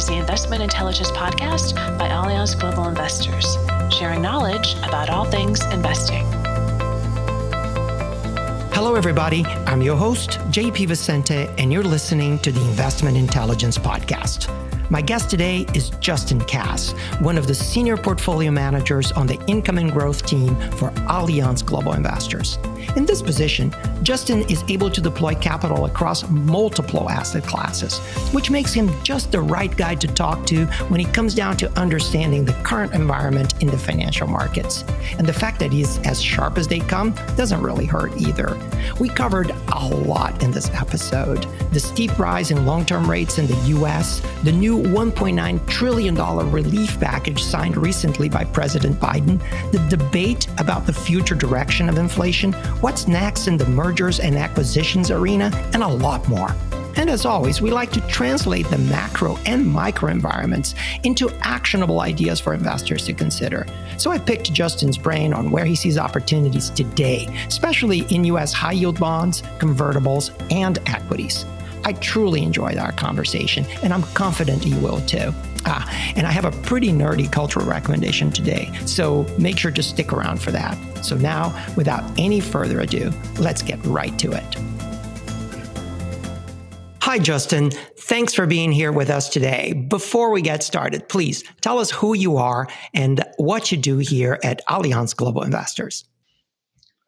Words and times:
is 0.00 0.06
the 0.06 0.16
Investment 0.16 0.62
Intelligence 0.62 1.10
Podcast 1.10 1.74
by 1.98 2.08
Allianz 2.08 2.58
Global 2.58 2.88
Investors, 2.88 3.58
sharing 3.92 4.22
knowledge 4.22 4.72
about 4.78 5.10
all 5.10 5.26
things 5.26 5.62
investing. 5.74 6.24
Hello, 8.72 8.94
everybody. 8.94 9.44
I'm 9.66 9.82
your 9.82 9.96
host, 9.96 10.38
JP 10.52 10.88
Vicente, 10.88 11.50
and 11.58 11.70
you're 11.70 11.82
listening 11.82 12.38
to 12.38 12.50
the 12.50 12.62
Investment 12.62 13.18
Intelligence 13.18 13.76
Podcast. 13.76 14.48
My 14.90 15.02
guest 15.02 15.28
today 15.28 15.66
is 15.74 15.90
Justin 16.00 16.40
Kass, 16.46 16.92
one 17.20 17.36
of 17.36 17.46
the 17.46 17.54
senior 17.54 17.98
portfolio 17.98 18.50
managers 18.50 19.12
on 19.12 19.26
the 19.26 19.38
income 19.48 19.76
and 19.76 19.92
growth 19.92 20.24
team 20.24 20.56
for 20.72 20.92
Allianz 21.10 21.62
Global 21.64 21.92
Investors. 21.92 22.58
In 22.96 23.04
this 23.04 23.20
position, 23.20 23.70
Justin 24.02 24.42
is 24.50 24.64
able 24.68 24.90
to 24.90 25.00
deploy 25.00 25.34
capital 25.34 25.84
across 25.84 26.28
multiple 26.30 27.10
asset 27.10 27.44
classes, 27.44 27.98
which 28.32 28.50
makes 28.50 28.72
him 28.72 28.90
just 29.02 29.30
the 29.30 29.40
right 29.40 29.76
guy 29.76 29.94
to 29.94 30.06
talk 30.08 30.46
to 30.46 30.66
when 30.88 31.00
it 31.00 31.12
comes 31.12 31.34
down 31.34 31.56
to 31.58 31.70
understanding 31.78 32.44
the 32.44 32.52
current 32.64 32.94
environment 32.94 33.54
in 33.62 33.68
the 33.68 33.78
financial 33.78 34.26
markets. 34.26 34.84
And 35.18 35.26
the 35.26 35.32
fact 35.32 35.58
that 35.60 35.72
he's 35.72 35.98
as 35.98 36.20
sharp 36.22 36.58
as 36.58 36.66
they 36.66 36.80
come 36.80 37.14
doesn't 37.36 37.62
really 37.62 37.86
hurt 37.86 38.16
either. 38.16 38.58
We 38.98 39.08
covered 39.08 39.50
a 39.50 39.88
lot 39.88 40.42
in 40.42 40.50
this 40.50 40.70
episode 40.70 41.46
the 41.72 41.80
steep 41.80 42.18
rise 42.18 42.50
in 42.50 42.66
long 42.66 42.84
term 42.84 43.08
rates 43.08 43.38
in 43.38 43.46
the 43.46 43.56
US, 43.76 44.20
the 44.42 44.52
new 44.52 44.78
$1.9 44.78 45.68
trillion 45.68 46.16
relief 46.50 46.98
package 46.98 47.42
signed 47.42 47.76
recently 47.76 48.28
by 48.28 48.44
President 48.44 48.98
Biden, 48.98 49.40
the 49.70 49.78
debate 49.94 50.48
about 50.58 50.86
the 50.86 50.92
future 50.92 51.34
direction 51.34 51.88
of 51.88 51.98
inflation, 51.98 52.52
what's 52.80 53.06
next 53.06 53.46
in 53.46 53.56
the 53.56 53.66
mergers 53.90 54.20
and 54.20 54.36
acquisitions 54.36 55.10
arena, 55.10 55.50
and 55.74 55.82
a 55.82 55.88
lot 55.88 56.26
more. 56.28 56.54
And 56.94 57.10
as 57.10 57.26
always, 57.26 57.60
we 57.60 57.72
like 57.72 57.90
to 57.90 58.00
translate 58.02 58.68
the 58.68 58.78
macro 58.78 59.36
and 59.46 59.66
micro 59.66 60.10
environments 60.12 60.76
into 61.02 61.28
actionable 61.40 62.00
ideas 62.00 62.38
for 62.38 62.54
investors 62.54 63.04
to 63.06 63.12
consider. 63.12 63.66
So 63.96 64.12
I 64.12 64.18
picked 64.18 64.52
Justin's 64.52 64.96
brain 64.96 65.34
on 65.34 65.50
where 65.50 65.64
he 65.64 65.74
sees 65.74 65.98
opportunities 65.98 66.70
today, 66.70 67.26
especially 67.48 68.02
in 68.14 68.22
US 68.26 68.52
high 68.52 68.78
yield 68.78 69.00
bonds, 69.00 69.42
convertibles, 69.58 70.30
and 70.52 70.78
equities. 70.86 71.44
I 71.84 71.94
truly 71.94 72.44
enjoyed 72.44 72.76
our 72.76 72.92
conversation, 72.92 73.66
and 73.82 73.92
I'm 73.92 74.04
confident 74.14 74.64
you 74.64 74.76
will 74.76 75.00
too. 75.00 75.34
Ah, 75.66 76.12
and 76.16 76.26
I 76.26 76.30
have 76.30 76.44
a 76.44 76.52
pretty 76.62 76.88
nerdy 76.88 77.30
cultural 77.30 77.66
recommendation 77.66 78.30
today, 78.30 78.70
so 78.86 79.24
make 79.38 79.58
sure 79.58 79.70
to 79.70 79.82
stick 79.82 80.12
around 80.12 80.40
for 80.40 80.50
that. 80.52 80.76
So 81.04 81.16
now, 81.16 81.54
without 81.76 82.04
any 82.18 82.40
further 82.40 82.80
ado, 82.80 83.12
let's 83.38 83.62
get 83.62 83.84
right 83.84 84.18
to 84.18 84.32
it. 84.32 84.56
Hi, 87.02 87.18
Justin. 87.18 87.70
Thanks 87.96 88.34
for 88.34 88.46
being 88.46 88.70
here 88.70 88.92
with 88.92 89.10
us 89.10 89.28
today. 89.28 89.72
Before 89.88 90.30
we 90.30 90.42
get 90.42 90.62
started, 90.62 91.08
please 91.08 91.42
tell 91.60 91.78
us 91.78 91.90
who 91.90 92.14
you 92.14 92.36
are 92.36 92.68
and 92.94 93.24
what 93.36 93.72
you 93.72 93.78
do 93.78 93.98
here 93.98 94.38
at 94.44 94.64
Allianz 94.68 95.16
Global 95.16 95.42
Investors. 95.42 96.04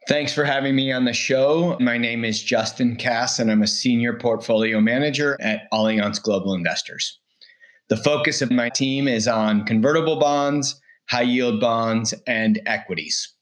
Thanks 0.08 0.34
for 0.34 0.44
having 0.44 0.74
me 0.74 0.90
on 0.90 1.04
the 1.04 1.12
show. 1.12 1.76
My 1.78 1.98
name 1.98 2.24
is 2.24 2.42
Justin 2.42 2.96
Kass, 2.96 3.38
and 3.38 3.48
I'm 3.48 3.62
a 3.62 3.68
senior 3.68 4.14
portfolio 4.14 4.80
manager 4.80 5.36
at 5.40 5.70
Allianz 5.70 6.20
Global 6.20 6.54
Investors. 6.54 7.20
The 7.88 7.96
focus 7.96 8.42
of 8.42 8.50
my 8.50 8.68
team 8.68 9.08
is 9.08 9.28
on 9.28 9.64
convertible 9.66 10.18
bonds, 10.18 10.80
high 11.10 11.22
yield 11.22 11.60
bonds, 11.60 12.14
and 12.26 12.60
equities. 12.66 13.34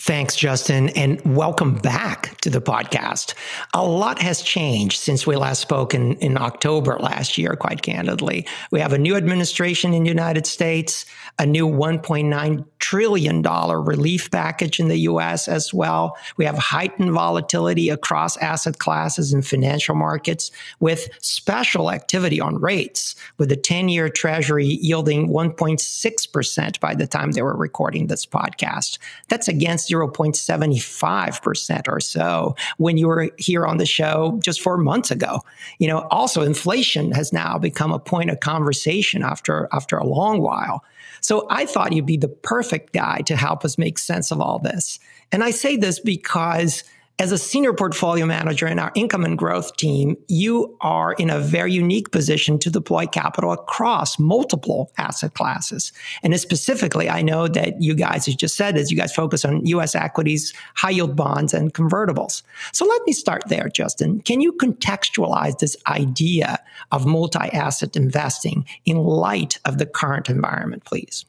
Thanks, 0.00 0.36
Justin, 0.36 0.90
and 0.90 1.20
welcome 1.24 1.74
back 1.74 2.40
to 2.42 2.50
the 2.50 2.60
podcast. 2.60 3.34
A 3.74 3.84
lot 3.84 4.22
has 4.22 4.42
changed 4.42 5.00
since 5.00 5.26
we 5.26 5.34
last 5.34 5.60
spoke 5.60 5.92
in, 5.92 6.14
in 6.18 6.38
October 6.38 6.96
last 7.00 7.36
year, 7.36 7.56
quite 7.56 7.82
candidly. 7.82 8.46
We 8.70 8.78
have 8.78 8.92
a 8.92 8.98
new 8.98 9.16
administration 9.16 9.92
in 9.92 10.04
the 10.04 10.08
United 10.08 10.46
States, 10.46 11.04
a 11.40 11.44
new 11.44 11.66
$1.9 11.66 12.64
trillion 12.78 13.42
relief 13.42 14.30
package 14.30 14.78
in 14.78 14.86
the 14.86 15.00
US 15.00 15.48
as 15.48 15.74
well. 15.74 16.16
We 16.36 16.44
have 16.44 16.56
heightened 16.56 17.10
volatility 17.10 17.90
across 17.90 18.36
asset 18.36 18.78
classes 18.78 19.32
and 19.32 19.44
financial 19.44 19.96
markets 19.96 20.52
with 20.78 21.08
special 21.20 21.90
activity 21.90 22.40
on 22.40 22.60
rates, 22.60 23.16
with 23.36 23.48
the 23.48 23.56
10 23.56 23.88
year 23.88 24.08
treasury 24.08 24.66
yielding 24.66 25.28
1.6% 25.28 26.80
by 26.80 26.94
the 26.94 27.06
time 27.08 27.32
they 27.32 27.42
were 27.42 27.56
recording 27.56 28.06
this 28.06 28.24
podcast. 28.24 28.98
That's 29.26 29.48
against 29.48 29.87
0.75% 29.88 31.88
or 31.88 32.00
so 32.00 32.54
when 32.76 32.96
you 32.96 33.08
were 33.08 33.30
here 33.38 33.66
on 33.66 33.78
the 33.78 33.86
show 33.86 34.38
just 34.42 34.60
four 34.60 34.76
months 34.76 35.10
ago. 35.10 35.40
You 35.78 35.88
know, 35.88 36.06
also 36.10 36.42
inflation 36.42 37.12
has 37.12 37.32
now 37.32 37.58
become 37.58 37.92
a 37.92 37.98
point 37.98 38.30
of 38.30 38.40
conversation 38.40 39.22
after 39.22 39.68
after 39.72 39.96
a 39.96 40.06
long 40.06 40.40
while. 40.40 40.84
So 41.20 41.46
I 41.50 41.66
thought 41.66 41.92
you'd 41.92 42.06
be 42.06 42.16
the 42.16 42.28
perfect 42.28 42.92
guy 42.92 43.20
to 43.22 43.36
help 43.36 43.64
us 43.64 43.78
make 43.78 43.98
sense 43.98 44.30
of 44.30 44.40
all 44.40 44.58
this. 44.58 44.98
And 45.32 45.42
I 45.42 45.50
say 45.50 45.76
this 45.76 46.00
because 46.00 46.84
as 47.20 47.32
a 47.32 47.38
senior 47.38 47.72
portfolio 47.72 48.24
manager 48.24 48.68
in 48.68 48.78
our 48.78 48.92
income 48.94 49.24
and 49.24 49.36
growth 49.36 49.76
team, 49.76 50.16
you 50.28 50.76
are 50.80 51.14
in 51.14 51.30
a 51.30 51.40
very 51.40 51.72
unique 51.72 52.12
position 52.12 52.60
to 52.60 52.70
deploy 52.70 53.06
capital 53.06 53.50
across 53.50 54.20
multiple 54.20 54.92
asset 54.98 55.34
classes. 55.34 55.92
And 56.22 56.38
specifically, 56.38 57.10
I 57.10 57.22
know 57.22 57.48
that 57.48 57.82
you 57.82 57.94
guys, 57.94 58.28
as 58.28 58.36
just 58.36 58.54
said, 58.54 58.76
is 58.76 58.92
you 58.92 58.96
guys 58.96 59.12
focus 59.12 59.44
on 59.44 59.66
US 59.66 59.96
equities, 59.96 60.54
high 60.76 60.90
yield 60.90 61.16
bonds, 61.16 61.52
and 61.52 61.74
convertibles. 61.74 62.42
So 62.72 62.86
let 62.86 63.02
me 63.04 63.12
start 63.12 63.42
there, 63.48 63.68
Justin. 63.68 64.20
Can 64.20 64.40
you 64.40 64.52
contextualize 64.52 65.58
this 65.58 65.76
idea 65.88 66.60
of 66.92 67.04
multi 67.04 67.48
asset 67.52 67.96
investing 67.96 68.64
in 68.84 68.96
light 68.96 69.58
of 69.64 69.78
the 69.78 69.86
current 69.86 70.30
environment, 70.30 70.84
please? 70.84 71.24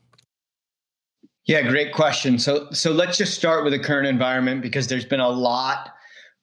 Yeah, 1.50 1.64
great 1.64 1.94
question. 1.94 2.38
So 2.38 2.68
so 2.72 2.92
let's 2.92 3.18
just 3.18 3.34
start 3.34 3.64
with 3.64 3.74
the 3.74 3.80
current 3.80 4.06
environment 4.06 4.62
because 4.62 4.86
there's 4.86 5.04
been 5.04 5.20
a 5.20 5.30
lot 5.30 5.90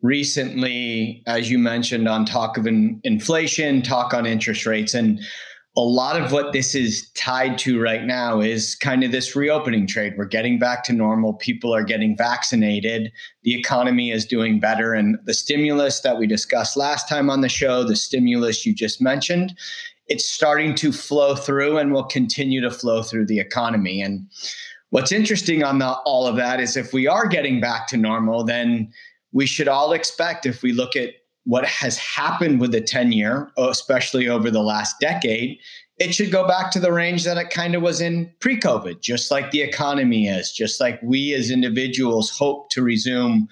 recently, 0.03 1.23
as 1.29 1.49
you 1.49 1.61
mentioned, 1.61 2.09
on 2.09 2.27
talk 2.27 2.59
of 2.59 2.67
in, 2.67 3.01
inflation, 3.05 3.83
talk 3.83 4.13
on 4.13 4.27
interest 4.27 4.67
rates, 4.67 4.95
and 4.95 5.21
a 5.77 5.81
lot 5.81 6.21
of 6.21 6.33
what 6.33 6.53
this 6.53 6.75
is 6.75 7.09
tied 7.13 7.57
to 7.59 7.81
right 7.81 8.03
now 8.03 8.41
is 8.41 8.75
kind 8.75 9.05
of 9.05 9.13
this 9.13 9.37
reopening 9.37 9.87
trade. 9.87 10.15
We're 10.19 10.25
getting 10.25 10.59
back 10.59 10.83
to 10.87 10.93
normal. 10.93 11.35
People 11.35 11.73
are 11.73 11.85
getting 11.85 12.17
vaccinated. 12.17 13.13
The 13.45 13.57
economy 13.57 14.11
is 14.11 14.27
doing 14.27 14.59
better. 14.59 14.93
And 14.93 15.19
the 15.25 15.35
stimulus 15.35 16.01
that 16.01 16.19
we 16.19 16.27
discussed 16.27 16.77
last 16.77 17.09
time 17.09 17.31
on 17.31 17.43
the 17.43 17.49
show, 17.49 17.85
the 17.85 17.95
stimulus 17.95 18.67
you 18.67 18.75
just 18.75 19.01
mentioned, 19.01 19.57
it's 20.09 20.29
starting 20.29 20.75
to 20.77 20.91
flow 20.91 21.37
through 21.37 21.79
and 21.79 21.93
will 21.93 22.07
continue 22.07 22.61
to 22.61 22.73
flow 22.73 23.05
through 23.05 23.27
the 23.27 23.39
economy. 23.39 24.01
And 24.01 24.27
What's 24.91 25.13
interesting 25.13 25.63
on 25.63 25.79
the, 25.79 25.91
all 26.05 26.27
of 26.27 26.37
that 26.37 26.61
is 26.61 26.77
if 26.77 26.93
we 26.93 27.07
are 27.07 27.27
getting 27.27 27.61
back 27.61 27.87
to 27.89 27.97
normal, 27.97 28.45
then 28.45 28.93
we 29.33 29.47
should 29.47 29.69
all 29.69 29.93
expect, 29.93 30.47
if 30.47 30.63
we 30.63 30.73
look 30.73 30.97
at 30.97 31.11
what 31.45 31.65
has 31.65 31.97
happened 31.99 32.61
with 32.61 32.73
the 32.73 32.81
10 32.81 33.13
year, 33.13 33.51
especially 33.57 34.29
over 34.29 34.51
the 34.51 34.63
last 34.63 34.99
decade, 35.01 35.59
it 35.99 36.15
should 36.15 36.31
go 36.31 36.47
back 36.47 36.71
to 36.73 36.81
the 36.81 36.93
range 36.93 37.25
that 37.25 37.39
it 37.39 37.51
kind 37.51 37.75
of 37.75 37.83
was 37.83 38.01
in 38.01 38.31
pre 38.41 38.59
COVID, 38.59 39.01
just 39.01 39.31
like 39.31 39.51
the 39.51 39.63
economy 39.63 40.29
is, 40.29 40.53
just 40.53 40.81
like 40.81 41.01
we 41.03 41.33
as 41.35 41.51
individuals 41.51 42.31
hope 42.31 42.71
to 42.71 42.83
resume 42.83 43.49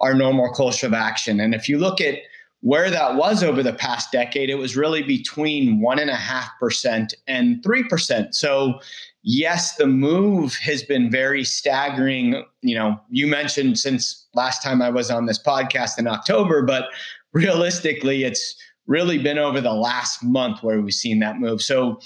our 0.00 0.14
normal 0.14 0.50
course 0.50 0.82
of 0.82 0.92
action. 0.92 1.38
And 1.38 1.54
if 1.54 1.68
you 1.68 1.78
look 1.78 2.00
at 2.00 2.18
where 2.60 2.90
that 2.90 3.16
was 3.16 3.42
over 3.42 3.62
the 3.62 3.74
past 3.74 4.10
decade, 4.10 4.50
it 4.50 4.56
was 4.56 4.76
really 4.76 5.02
between 5.02 5.82
1.5% 5.82 7.14
and 7.28 7.62
3%. 7.62 8.34
So 8.34 8.80
yes, 9.24 9.74
the 9.76 9.86
move 9.86 10.54
has 10.56 10.82
been 10.82 11.10
very 11.10 11.42
staggering. 11.42 12.44
You 12.62 12.76
know, 12.76 13.00
you 13.10 13.26
mentioned 13.26 13.78
since 13.78 14.26
last 14.34 14.62
time 14.62 14.80
I 14.80 14.90
was 14.90 15.10
on 15.10 15.26
this 15.26 15.42
podcast 15.42 15.98
in 15.98 16.06
October, 16.06 16.62
but 16.62 16.90
realistically, 17.32 18.22
it's 18.22 18.54
really 18.86 19.18
been 19.18 19.38
over 19.38 19.60
the 19.60 19.72
last 19.72 20.22
month 20.22 20.62
where 20.62 20.80
we've 20.80 20.92
seen 20.92 21.18
that 21.20 21.38
move. 21.38 21.62
So 21.62 21.98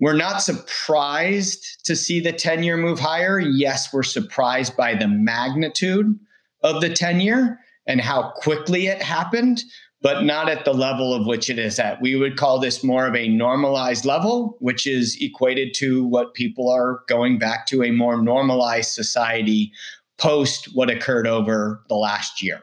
we're 0.00 0.16
not 0.16 0.42
surprised 0.42 1.84
to 1.84 1.96
see 1.96 2.20
the 2.20 2.32
10 2.32 2.62
year 2.62 2.76
move 2.76 2.98
higher. 2.98 3.38
Yes, 3.38 3.92
we're 3.92 4.02
surprised 4.02 4.76
by 4.76 4.94
the 4.94 5.08
magnitude 5.08 6.18
of 6.62 6.80
the 6.80 6.90
10 6.90 7.20
year 7.20 7.60
and 7.86 8.00
how 8.00 8.32
quickly 8.36 8.88
it 8.88 9.00
happened 9.00 9.62
but 10.00 10.24
not 10.24 10.48
at 10.48 10.64
the 10.64 10.72
level 10.72 11.12
of 11.12 11.26
which 11.26 11.50
it 11.50 11.58
is 11.58 11.78
at. 11.78 12.00
We 12.00 12.14
would 12.14 12.36
call 12.36 12.60
this 12.60 12.84
more 12.84 13.06
of 13.06 13.16
a 13.16 13.28
normalized 13.28 14.04
level, 14.04 14.56
which 14.60 14.86
is 14.86 15.16
equated 15.20 15.74
to 15.76 16.04
what 16.04 16.34
people 16.34 16.70
are 16.70 17.00
going 17.08 17.38
back 17.38 17.66
to 17.66 17.82
a 17.82 17.90
more 17.90 18.22
normalized 18.22 18.92
society 18.92 19.72
post 20.18 20.68
what 20.74 20.90
occurred 20.90 21.26
over 21.26 21.82
the 21.88 21.94
last 21.94 22.42
year. 22.42 22.62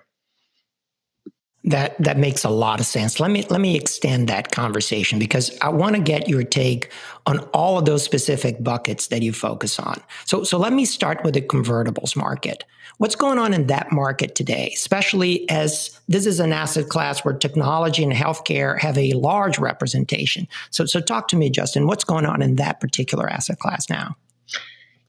That 1.68 1.96
that 1.98 2.20
makes 2.20 2.44
a 2.44 2.50
lot 2.50 2.80
of 2.80 2.86
sense. 2.86 3.20
Let 3.20 3.32
me 3.32 3.44
let 3.50 3.60
me 3.60 3.76
extend 3.76 4.30
that 4.30 4.52
conversation 4.52 5.18
because 5.18 5.58
I 5.62 5.70
want 5.70 5.96
to 5.96 6.02
get 6.02 6.30
your 6.30 6.44
take 6.44 6.92
on 7.26 7.40
all 7.54 7.80
of 7.80 7.86
those 7.86 8.04
specific 8.04 8.64
buckets 8.64 9.08
that 9.08 9.24
you 9.24 9.34
focus 9.34 9.80
on. 9.80 10.00
So 10.26 10.44
so 10.44 10.60
let 10.60 10.74
me 10.74 10.86
start 10.86 11.24
with 11.24 11.34
the 11.34 11.42
convertibles 11.42 12.16
market. 12.16 12.64
What's 12.98 13.16
going 13.16 13.40
on 13.40 13.52
in 13.52 13.66
that 13.68 13.92
market 13.92 14.36
today, 14.36 14.72
especially 14.76 15.50
as 15.50 16.00
this 16.08 16.28
is 16.28 16.40
an 16.40 16.54
asset 16.54 16.88
class 16.88 17.26
where 17.26 17.34
technology 17.34 18.04
and 18.04 18.14
healthcare 18.14 18.80
have 18.80 18.98
a 18.98 19.14
large 19.14 19.58
representation. 19.58 20.48
So 20.70 20.86
so 20.86 21.02
talk 21.02 21.28
to 21.30 21.36
me 21.36 21.50
Justin, 21.50 21.88
what's 21.88 22.04
going 22.04 22.28
on 22.28 22.44
in 22.44 22.58
that 22.58 22.80
particular 22.80 23.28
asset 23.28 23.58
class 23.58 23.90
now? 23.90 24.16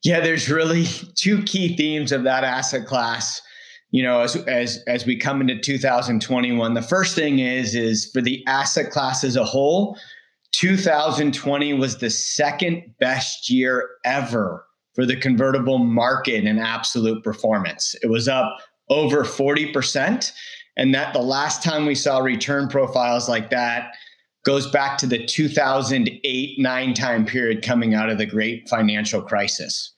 Yeah, 0.04 0.20
there's 0.20 0.48
really 0.48 0.84
two 1.16 1.42
key 1.42 1.76
themes 1.76 2.12
of 2.12 2.22
that 2.24 2.44
asset 2.44 2.86
class 2.86 3.42
you 3.96 4.02
know 4.02 4.20
as 4.20 4.36
as 4.46 4.82
as 4.86 5.06
we 5.06 5.16
come 5.16 5.40
into 5.40 5.58
2021 5.58 6.74
the 6.74 6.82
first 6.82 7.14
thing 7.14 7.38
is 7.38 7.74
is 7.74 8.10
for 8.12 8.20
the 8.20 8.44
asset 8.46 8.90
class 8.90 9.24
as 9.24 9.36
a 9.36 9.44
whole 9.44 9.96
2020 10.52 11.74
was 11.74 11.98
the 11.98 12.10
second 12.10 12.82
best 12.98 13.50
year 13.50 13.88
ever 14.04 14.66
for 14.94 15.04
the 15.04 15.16
convertible 15.16 15.78
market 15.78 16.44
in 16.44 16.58
absolute 16.58 17.22
performance. 17.22 17.94
It 18.02 18.06
was 18.06 18.28
up 18.28 18.58
over 18.88 19.24
40% 19.24 20.32
and 20.78 20.94
that 20.94 21.12
the 21.12 21.20
last 21.20 21.62
time 21.62 21.84
we 21.84 21.94
saw 21.94 22.18
return 22.18 22.68
profiles 22.68 23.28
like 23.28 23.50
that 23.50 23.94
goes 24.44 24.70
back 24.70 24.96
to 24.98 25.06
the 25.06 25.24
2008 25.26 26.58
9 26.58 26.94
time 26.94 27.26
period 27.26 27.62
coming 27.62 27.94
out 27.94 28.08
of 28.08 28.16
the 28.16 28.26
great 28.26 28.68
financial 28.68 29.20
crisis 29.20 29.92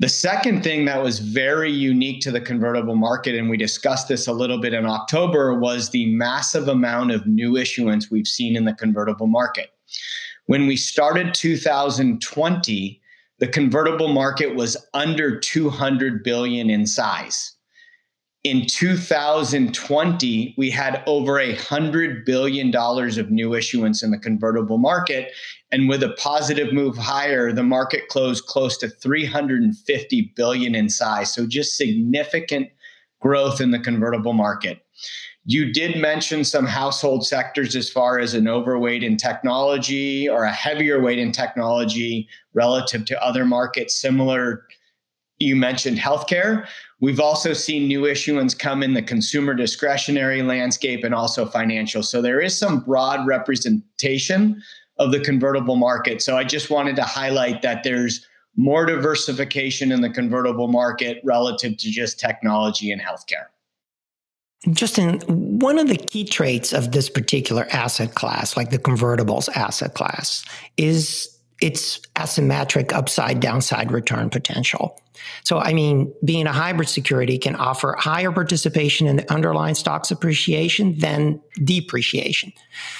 the 0.00 0.08
second 0.08 0.62
thing 0.62 0.84
that 0.84 1.02
was 1.02 1.18
very 1.18 1.72
unique 1.72 2.20
to 2.20 2.30
the 2.30 2.40
convertible 2.40 2.94
market, 2.94 3.34
and 3.34 3.50
we 3.50 3.56
discussed 3.56 4.06
this 4.06 4.28
a 4.28 4.32
little 4.32 4.60
bit 4.60 4.72
in 4.72 4.86
October, 4.86 5.58
was 5.58 5.90
the 5.90 6.06
massive 6.14 6.68
amount 6.68 7.10
of 7.10 7.26
new 7.26 7.56
issuance 7.56 8.10
we've 8.10 8.28
seen 8.28 8.54
in 8.54 8.64
the 8.64 8.74
convertible 8.74 9.26
market. 9.26 9.70
When 10.46 10.68
we 10.68 10.76
started 10.76 11.34
2020, 11.34 13.00
the 13.40 13.48
convertible 13.48 14.08
market 14.08 14.54
was 14.54 14.76
under 14.94 15.38
200 15.38 16.22
billion 16.22 16.70
in 16.70 16.86
size. 16.86 17.54
In 18.44 18.66
2020, 18.66 20.54
we 20.56 20.70
had 20.70 21.02
over 21.06 21.40
a 21.40 21.54
hundred 21.56 22.24
billion 22.24 22.70
dollars 22.70 23.18
of 23.18 23.30
new 23.30 23.54
issuance 23.54 24.02
in 24.02 24.12
the 24.12 24.18
convertible 24.18 24.78
market, 24.78 25.32
and 25.70 25.88
with 25.88 26.02
a 26.02 26.10
positive 26.18 26.72
move 26.72 26.96
higher, 26.96 27.52
the 27.52 27.62
market 27.62 28.08
closed 28.08 28.46
close 28.46 28.76
to 28.78 28.88
350 28.88 30.32
billion 30.34 30.74
in 30.74 30.88
size. 30.88 31.32
So 31.32 31.46
just 31.46 31.76
significant 31.76 32.68
growth 33.20 33.60
in 33.60 33.70
the 33.70 33.78
convertible 33.78 34.32
market. 34.32 34.80
You 35.44 35.72
did 35.72 35.98
mention 35.98 36.44
some 36.44 36.66
household 36.66 37.26
sectors 37.26 37.74
as 37.74 37.90
far 37.90 38.18
as 38.18 38.34
an 38.34 38.48
overweight 38.48 39.02
in 39.02 39.16
technology 39.16 40.28
or 40.28 40.44
a 40.44 40.52
heavier 40.52 41.00
weight 41.00 41.18
in 41.18 41.32
technology 41.32 42.28
relative 42.52 43.04
to 43.06 43.22
other 43.22 43.44
markets 43.44 43.94
similar 43.94 44.64
you 45.38 45.54
mentioned 45.54 45.98
healthcare. 45.98 46.66
We've 47.00 47.20
also 47.20 47.52
seen 47.52 47.86
new 47.86 48.06
issuance 48.06 48.54
come 48.54 48.82
in 48.82 48.94
the 48.94 49.02
consumer 49.02 49.54
discretionary 49.54 50.42
landscape 50.42 51.04
and 51.04 51.14
also 51.14 51.46
financial. 51.46 52.02
So 52.02 52.20
there 52.20 52.40
is 52.40 52.58
some 52.58 52.80
broad 52.80 53.26
representation 53.26 54.60
of 54.98 55.12
the 55.12 55.20
convertible 55.20 55.76
market. 55.76 56.22
So 56.22 56.36
I 56.36 56.44
just 56.44 56.70
wanted 56.70 56.96
to 56.96 57.02
highlight 57.02 57.62
that 57.62 57.84
there's 57.84 58.26
more 58.56 58.86
diversification 58.86 59.92
in 59.92 60.00
the 60.00 60.10
convertible 60.10 60.68
market 60.68 61.20
relative 61.24 61.76
to 61.76 61.90
just 61.90 62.18
technology 62.18 62.90
and 62.90 63.00
healthcare. 63.00 63.46
Justin, 64.72 65.20
one 65.28 65.78
of 65.78 65.86
the 65.86 65.96
key 65.96 66.24
traits 66.24 66.72
of 66.72 66.90
this 66.90 67.08
particular 67.08 67.68
asset 67.70 68.16
class, 68.16 68.56
like 68.56 68.70
the 68.70 68.78
convertibles 68.78 69.48
asset 69.54 69.94
class, 69.94 70.44
is 70.76 71.38
its 71.60 72.00
asymmetric 72.16 72.92
upside 72.92 73.40
downside 73.40 73.92
return 73.92 74.30
potential. 74.30 75.00
So, 75.44 75.58
I 75.58 75.72
mean, 75.72 76.12
being 76.24 76.46
a 76.46 76.52
hybrid 76.52 76.88
security 76.88 77.38
can 77.38 77.56
offer 77.56 77.96
higher 77.98 78.30
participation 78.30 79.06
in 79.06 79.16
the 79.16 79.32
underlying 79.32 79.74
stock's 79.74 80.10
appreciation 80.10 80.98
than 80.98 81.40
depreciation. 81.64 82.52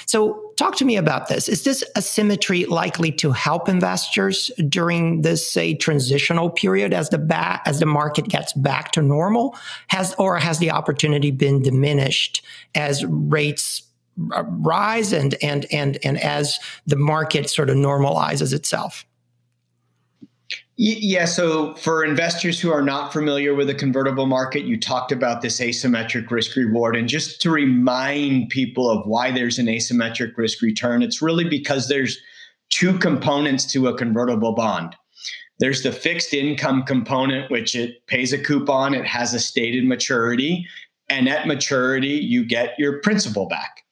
So, 0.05 0.48
talk 0.59 0.75
to 0.75 0.85
me 0.85 0.97
about 0.97 1.29
this. 1.29 1.47
Is 1.47 1.63
this 1.63 1.83
asymmetry 1.97 2.65
likely 2.65 3.11
to 3.13 3.31
help 3.31 3.69
investors 3.69 4.51
during 4.67 5.21
this, 5.21 5.49
say, 5.49 5.73
transitional 5.73 6.49
period 6.49 6.93
as 6.93 7.09
the 7.09 7.17
ba- 7.17 7.61
as 7.65 7.79
the 7.79 7.85
market 7.85 8.27
gets 8.27 8.51
back 8.53 8.91
to 8.91 9.01
normal? 9.01 9.55
Has 9.87 10.13
or 10.19 10.37
has 10.37 10.59
the 10.59 10.71
opportunity 10.71 11.31
been 11.31 11.61
diminished 11.61 12.45
as 12.75 13.05
rates 13.05 13.83
rise 14.17 15.13
and 15.13 15.35
and 15.41 15.65
and 15.71 15.97
and 16.03 16.19
as 16.19 16.59
the 16.85 16.97
market 16.97 17.49
sort 17.49 17.69
of 17.69 17.77
normalizes 17.77 18.53
itself? 18.53 19.05
Yeah. 20.81 21.25
So 21.25 21.73
for 21.73 22.05
investors 22.05 22.57
who 22.57 22.71
are 22.71 22.81
not 22.81 23.11
familiar 23.11 23.53
with 23.53 23.67
the 23.67 23.75
convertible 23.75 24.27
market, 24.27 24.63
you 24.63 24.79
talked 24.79 25.11
about 25.11 25.41
this 25.41 25.59
asymmetric 25.59 26.31
risk 26.31 26.55
reward. 26.55 26.95
And 26.95 27.09
just 27.09 27.41
to 27.41 27.51
remind 27.51 28.47
people 28.47 28.89
of 28.89 29.05
why 29.05 29.29
there's 29.29 29.59
an 29.59 29.65
asymmetric 29.65 30.37
risk 30.37 30.61
return, 30.61 31.03
it's 31.03 31.21
really 31.21 31.43
because 31.43 31.89
there's 31.89 32.17
two 32.69 32.97
components 32.97 33.65
to 33.73 33.89
a 33.89 33.97
convertible 33.97 34.53
bond. 34.53 34.95
There's 35.59 35.83
the 35.83 35.91
fixed 35.91 36.33
income 36.33 36.83
component, 36.83 37.51
which 37.51 37.75
it 37.75 38.07
pays 38.07 38.31
a 38.31 38.41
coupon, 38.41 38.93
it 38.93 39.05
has 39.05 39.33
a 39.33 39.39
stated 39.41 39.83
maturity, 39.83 40.65
and 41.09 41.27
at 41.27 41.45
maturity, 41.45 42.07
you 42.07 42.45
get 42.45 42.79
your 42.79 43.01
principal 43.01 43.49
back. 43.49 43.83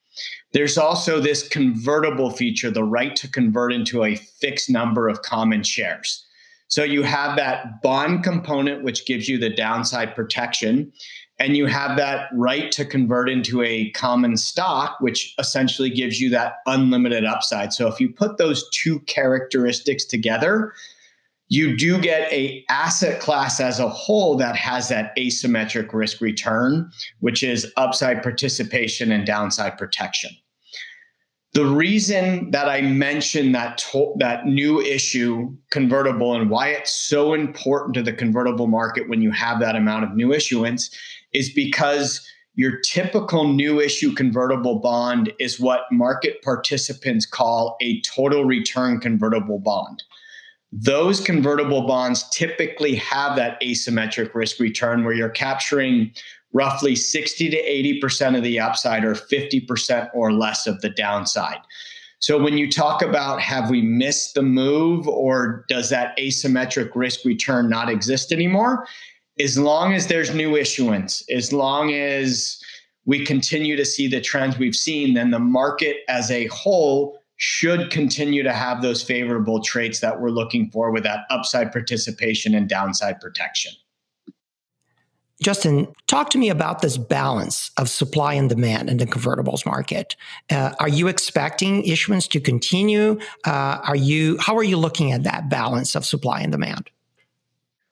There's 0.54 0.78
also 0.78 1.20
this 1.20 1.46
convertible 1.50 2.32
feature, 2.32 2.72
the 2.72 2.86
right 2.86 3.14
to 3.18 3.30
convert 3.30 3.74
into 3.74 4.06
a 4.06 4.16
fixed 4.16 4.70
number 4.70 5.10
of 5.10 5.22
common 5.22 5.64
shares. 5.64 6.24
So 6.68 6.84
you 6.84 7.04
have 7.04 7.38
that 7.38 7.82
bond 7.82 8.24
component, 8.24 8.84
which 8.84 9.06
gives 9.06 9.30
you 9.30 9.38
the 9.38 9.50
downside 9.50 10.16
protection. 10.16 10.92
And 11.40 11.56
you 11.56 11.68
have 11.68 11.98
that 11.98 12.30
right 12.34 12.72
to 12.72 12.84
convert 12.84 13.30
into 13.30 13.62
a 13.62 13.92
common 13.92 14.38
stock, 14.38 14.98
which 15.00 15.36
essentially 15.38 15.90
gives 15.90 16.20
you 16.20 16.30
that 16.32 16.56
unlimited 16.66 17.26
upside. 17.26 17.74
So 17.74 17.88
if 17.88 18.00
you 18.00 18.10
put 18.10 18.38
those 18.38 18.68
two 18.72 19.00
characteristics 19.02 20.04
together, 20.04 20.74
you 21.50 21.78
do 21.78 22.02
get 22.02 22.32
a 22.34 22.66
asset 22.70 23.22
class 23.22 23.60
as 23.60 23.80
a 23.80 23.88
whole 23.88 24.36
that 24.38 24.56
has 24.56 24.90
that 24.90 25.16
asymmetric 25.16 25.94
risk 25.94 26.22
return, 26.22 26.92
which 27.20 27.44
is 27.44 27.72
upside 27.78 28.24
participation 28.24 29.12
and 29.12 29.26
downside 29.26 29.78
protection. 29.78 30.32
The 31.54 31.66
reason 31.66 32.52
that 32.52 32.68
I 32.70 32.82
mentioned 32.82 33.56
that 33.56 33.78
to- 33.92 34.14
that 34.20 34.46
new 34.46 34.82
issue 34.82 35.56
convertible 35.72 36.36
and 36.36 36.50
why 36.50 36.70
it's 36.70 36.92
so 36.92 37.34
important 37.34 37.96
to 37.96 38.04
the 38.04 38.14
convertible 38.14 38.68
market 38.68 39.10
when 39.10 39.22
you 39.22 39.32
have 39.32 39.60
that 39.62 39.76
amount 39.76 40.04
of 40.04 40.16
new 40.16 40.34
issuance 40.34 40.90
is 41.34 41.52
because 41.52 42.22
your 42.56 42.80
typical 42.80 43.54
new 43.54 43.80
issue 43.80 44.14
convertible 44.14 44.80
bond 44.80 45.32
is 45.40 45.60
what 45.60 45.82
market 45.92 46.42
participants 46.42 47.26
call 47.26 47.78
a 47.82 48.02
total 48.02 48.46
return 48.46 49.00
convertible 49.00 49.60
bond. 49.60 50.04
Those 50.72 51.22
convertible 51.22 51.88
bonds 51.88 52.28
typically 52.30 52.96
have 52.96 53.36
that 53.38 53.62
asymmetric 53.62 54.34
risk 54.34 54.60
return 54.60 55.06
where 55.06 55.14
you're 55.14 55.30
capturing 55.30 56.12
roughly 56.54 56.96
60 56.96 57.50
to 57.50 58.02
80% 58.02 58.38
of 58.38 58.44
the 58.44 58.60
upside 58.60 59.04
or 59.04 59.14
50% 59.14 60.10
or 60.14 60.32
less 60.32 60.66
of 60.68 60.82
the 60.82 60.90
downside. 60.90 61.60
So 62.20 62.42
when 62.42 62.58
you 62.58 62.72
talk 62.72 63.02
about 63.02 63.42
have 63.42 63.70
we 63.70 63.82
missed 63.82 64.34
the 64.34 64.42
move 64.42 65.08
or 65.08 65.66
does 65.68 65.90
that 65.90 66.18
asymmetric 66.18 66.92
risk 66.96 67.24
return 67.26 67.70
not 67.70 67.90
exist 67.90 68.32
anymore? 68.32 68.88
As 69.40 69.58
long 69.58 69.94
as 69.94 70.08
there's 70.08 70.34
new 70.34 70.56
issuance, 70.56 71.24
as 71.30 71.54
long 71.54 71.94
as 71.94 72.60
we 73.06 73.24
continue 73.24 73.76
to 73.76 73.86
see 73.86 74.08
the 74.08 74.20
trends 74.20 74.58
we've 74.58 74.76
seen, 74.76 75.14
then 75.14 75.30
the 75.30 75.40
market 75.40 75.98
as 76.10 76.32
a 76.32 76.48
whole 76.48 77.20
should 77.36 77.92
continue 77.92 78.42
to 78.42 78.52
have 78.52 78.82
those 78.82 79.04
favorable 79.04 79.62
traits 79.62 80.00
that 80.00 80.20
we're 80.20 80.32
looking 80.32 80.72
for 80.72 80.92
with 80.92 81.04
that 81.04 81.26
upside 81.30 81.72
participation 81.72 82.56
and 82.56 82.68
downside 82.68 83.20
protection. 83.22 83.72
Justin, 85.42 85.88
talk 86.08 86.32
to 86.32 86.38
me 86.38 86.50
about 86.50 86.82
this 86.82 86.98
balance 86.98 87.70
of 87.78 87.90
supply 87.90 88.34
and 88.34 88.50
demand 88.50 88.90
in 88.90 88.98
the 88.98 89.06
convertibles 89.06 89.66
market. 89.66 90.16
Uh, 90.50 90.74
are 90.80 90.90
you 90.90 91.08
expecting 91.08 91.84
issuance 91.84 92.28
to 92.30 92.40
continue? 92.40 93.20
Uh, 93.46 93.80
are 93.84 93.96
you 93.96 94.38
how 94.40 94.58
are 94.58 94.64
you 94.64 94.78
looking 94.78 95.12
at 95.12 95.24
that 95.24 95.48
balance 95.48 95.96
of 95.96 96.06
supply 96.06 96.42
and 96.42 96.52
demand? 96.52 96.90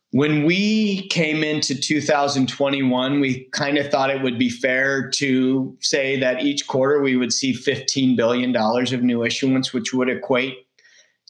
When 0.09 0.45
we 0.45 1.07
came 1.09 1.43
into 1.43 1.75
2021, 1.75 3.19
we 3.19 3.43
kind 3.51 3.77
of 3.77 3.91
thought 3.91 4.09
it 4.09 4.21
would 4.21 4.39
be 4.39 4.49
fair 4.49 5.09
to 5.09 5.75
say 5.81 6.17
that 6.19 6.41
each 6.41 6.67
quarter 6.67 7.01
we 7.01 7.17
would 7.17 7.33
see 7.33 7.53
$15 7.53 8.15
billion 8.15 8.55
of 8.55 9.03
new 9.03 9.25
issuance, 9.25 9.73
which 9.73 9.93
would 9.93 10.09
equate 10.09 10.65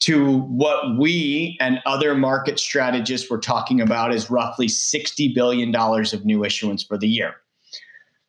to 0.02 0.40
what 0.42 0.98
we 0.98 1.58
and 1.60 1.80
other 1.86 2.16
market 2.16 2.60
strategists 2.60 3.30
were 3.30 3.40
talking 3.40 3.80
about 3.80 4.14
is 4.14 4.30
roughly 4.30 4.68
$60 4.68 5.34
billion 5.34 5.74
of 5.76 6.26
new 6.26 6.44
issuance 6.44 6.84
for 6.84 6.98
the 6.98 7.08
year. 7.08 7.36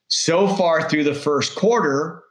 So 0.08 0.46
far 0.46 0.88
through 0.88 1.04
the 1.04 1.14
first 1.14 1.56
quarter, 1.56 2.22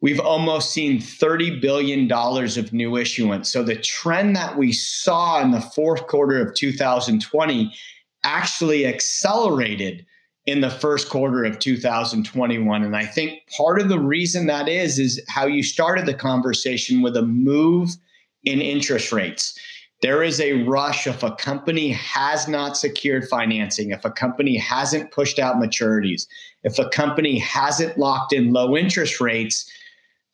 we've 0.00 0.20
almost 0.20 0.70
seen 0.70 1.00
$30 1.00 1.60
billion 1.60 2.10
of 2.12 2.72
new 2.72 2.96
issuance. 2.96 3.50
So 3.50 3.62
the 3.62 3.76
trend 3.76 4.36
that 4.36 4.56
we 4.56 4.72
saw 4.72 5.42
in 5.42 5.50
the 5.50 5.60
fourth 5.60 6.06
quarter 6.06 6.40
of 6.40 6.54
2020 6.54 7.74
actually 8.22 8.86
accelerated 8.86 10.06
in 10.46 10.60
the 10.60 10.70
first 10.70 11.08
quarter 11.08 11.44
of 11.44 11.58
2021 11.58 12.82
and 12.82 12.96
i 12.96 13.04
think 13.04 13.40
part 13.56 13.80
of 13.80 13.88
the 13.88 13.98
reason 13.98 14.46
that 14.46 14.68
is 14.68 14.98
is 14.98 15.22
how 15.28 15.46
you 15.46 15.62
started 15.62 16.04
the 16.04 16.14
conversation 16.14 17.00
with 17.00 17.16
a 17.16 17.22
move 17.22 17.96
in 18.44 18.60
interest 18.60 19.12
rates. 19.12 19.58
There 20.02 20.22
is 20.22 20.40
a 20.40 20.64
rush. 20.64 21.06
If 21.06 21.22
a 21.22 21.34
company 21.36 21.90
has 21.90 22.46
not 22.46 22.76
secured 22.76 23.28
financing 23.28 23.90
if 23.90 24.04
a 24.04 24.10
company 24.10 24.56
hasn't 24.56 25.10
pushed 25.12 25.38
out 25.38 25.56
maturities 25.56 26.26
if 26.62 26.78
a 26.78 26.88
company 26.88 27.38
hasn't 27.38 27.96
locked 27.96 28.32
in 28.32 28.52
low 28.52 28.76
interest 28.76 29.20
rates 29.20 29.70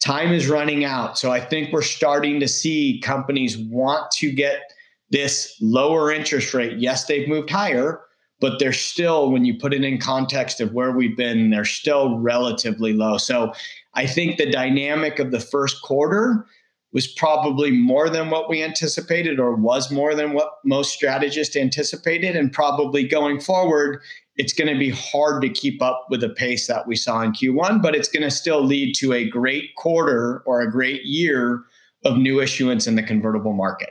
time 0.01 0.33
is 0.33 0.49
running 0.49 0.85
out. 0.85 1.19
So 1.19 1.31
i 1.31 1.41
think 1.41 1.73
we're 1.73 1.83
starting 1.83 2.41
to 2.41 2.49
see 2.49 3.01
companies 3.05 3.59
want 3.59 4.11
to 4.13 4.33
get 4.33 4.73
this 5.11 5.57
lower 5.61 6.11
interest 6.11 6.55
rate. 6.55 6.79
Yes 6.79 7.05
they've 7.05 7.29
moved 7.29 7.51
higher 7.51 8.01
but 8.41 8.59
they're 8.59 8.73
still, 8.73 9.31
when 9.31 9.45
you 9.45 9.55
put 9.55 9.75
it 9.75 9.85
in 9.85 9.99
context 9.99 10.61
of 10.61 10.73
where 10.73 10.93
we've 10.93 11.17
been, 11.17 11.51
they're 11.51 11.65
still 11.65 12.19
relatively 12.19 12.95
low. 12.95 13.19
So 13.19 13.53
I 13.95 14.07
think 14.07 14.39
the 14.39 14.51
dynamic 14.51 15.19
of 15.19 15.31
the 15.31 15.41
first 15.41 15.83
quarter 15.83 16.47
was 16.93 17.07
probably 17.07 17.71
more 17.71 18.11
than 18.11 18.31
what 18.31 18.49
we 18.49 18.63
anticipated 18.63 19.39
or 19.39 19.55
was 19.55 19.91
more 19.91 20.15
than 20.15 20.33
what 20.33 20.55
most 20.65 20.93
strategists 20.93 21.57
anticipated. 21.57 22.35
And 22.37 22.53
probably 22.53 23.07
going 23.07 23.41
forward, 23.41 24.01
it's 24.37 24.53
going 24.53 24.73
to 24.73 24.79
be 24.79 24.91
hard 24.91 25.43
to 25.43 25.49
keep 25.49 25.81
up 25.83 26.07
with 26.11 26.21
the 26.21 26.31
pace 26.31 26.67
that 26.67 26.87
we 26.87 26.97
saw 26.97 27.21
in 27.23 27.33
Q1, 27.33 27.83
but 27.83 27.95
it's 27.95 28.09
going 28.09 28.23
to 28.23 28.31
still 28.31 28.65
lead 28.65 28.95
to 28.97 29.13
a 29.13 29.29
great 29.29 29.75
quarter 29.77 30.43
or 30.47 30.61
a 30.61 30.71
great 30.71 31.05
year 31.05 31.63
of 32.05 32.17
new 32.17 32.41
issuance 32.41 32.87
in 32.87 32.97
the 32.97 33.03
convertible 33.03 33.53
market. 33.53 33.91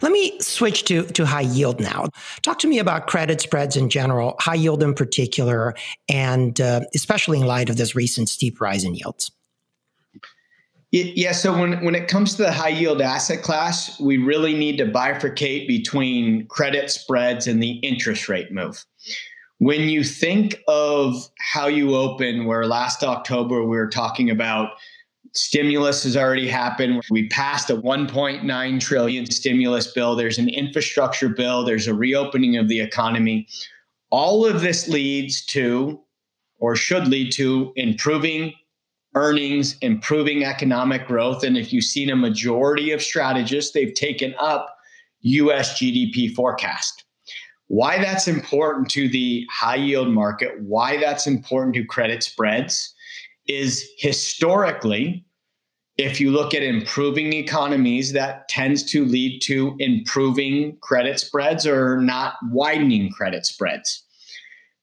Let 0.00 0.12
me 0.12 0.38
switch 0.40 0.84
to, 0.84 1.04
to 1.04 1.26
high 1.26 1.40
yield 1.40 1.80
now. 1.80 2.06
Talk 2.42 2.60
to 2.60 2.68
me 2.68 2.78
about 2.78 3.08
credit 3.08 3.40
spreads 3.40 3.76
in 3.76 3.88
general, 3.88 4.36
high 4.38 4.54
yield 4.54 4.82
in 4.82 4.94
particular, 4.94 5.74
and 6.08 6.60
uh, 6.60 6.82
especially 6.94 7.40
in 7.40 7.46
light 7.46 7.68
of 7.68 7.78
this 7.78 7.96
recent 7.96 8.28
steep 8.28 8.60
rise 8.60 8.84
in 8.84 8.94
yields. 8.94 9.32
Yeah, 10.92 11.32
so 11.32 11.58
when, 11.58 11.82
when 11.82 11.94
it 11.94 12.06
comes 12.06 12.34
to 12.34 12.42
the 12.42 12.52
high 12.52 12.68
yield 12.68 13.00
asset 13.00 13.42
class, 13.42 13.98
we 13.98 14.18
really 14.18 14.52
need 14.52 14.76
to 14.76 14.84
bifurcate 14.84 15.66
between 15.66 16.46
credit 16.48 16.90
spreads 16.90 17.46
and 17.46 17.62
the 17.62 17.78
interest 17.78 18.28
rate 18.28 18.52
move. 18.52 18.84
When 19.56 19.88
you 19.88 20.04
think 20.04 20.60
of 20.68 21.16
how 21.38 21.66
you 21.66 21.94
open, 21.94 22.44
where 22.44 22.66
last 22.66 23.02
October 23.02 23.62
we 23.62 23.76
were 23.76 23.88
talking 23.88 24.28
about 24.28 24.72
stimulus 25.34 26.04
has 26.04 26.14
already 26.14 26.46
happened. 26.46 27.02
We 27.10 27.28
passed 27.28 27.70
a 27.70 27.76
1.9 27.76 28.80
trillion 28.80 29.26
stimulus 29.26 29.92
bill. 29.92 30.14
There's 30.14 30.38
an 30.38 30.48
infrastructure 30.50 31.30
bill. 31.30 31.64
There's 31.64 31.86
a 31.86 31.94
reopening 31.94 32.56
of 32.56 32.68
the 32.68 32.80
economy. 32.80 33.48
All 34.10 34.44
of 34.44 34.60
this 34.60 34.88
leads 34.88 35.44
to, 35.46 36.00
or 36.58 36.76
should 36.76 37.08
lead 37.08 37.32
to, 37.32 37.72
improving 37.76 38.52
earnings, 39.14 39.76
improving 39.80 40.44
economic 40.44 41.06
growth. 41.06 41.44
And 41.44 41.56
if 41.56 41.72
you've 41.72 41.84
seen 41.84 42.10
a 42.10 42.16
majority 42.16 42.92
of 42.92 43.02
strategists, 43.02 43.72
they've 43.72 43.94
taken 43.94 44.34
up 44.38 44.74
US 45.20 45.78
GDP 45.78 46.34
forecast. 46.34 47.04
Why 47.68 47.98
that's 47.98 48.28
important 48.28 48.90
to 48.90 49.08
the 49.08 49.46
high 49.50 49.76
yield 49.76 50.08
market, 50.08 50.60
why 50.60 50.98
that's 50.98 51.26
important 51.26 51.74
to 51.76 51.84
credit 51.84 52.22
spreads 52.22 52.94
is 53.48 53.88
historically, 53.98 55.24
if 55.96 56.20
you 56.20 56.30
look 56.30 56.54
at 56.54 56.62
improving 56.62 57.32
economies, 57.32 58.12
that 58.12 58.48
tends 58.48 58.82
to 58.90 59.04
lead 59.04 59.40
to 59.42 59.76
improving 59.78 60.76
credit 60.80 61.18
spreads 61.20 61.66
or 61.66 62.00
not 62.00 62.34
widening 62.50 63.10
credit 63.10 63.46
spreads. 63.46 64.04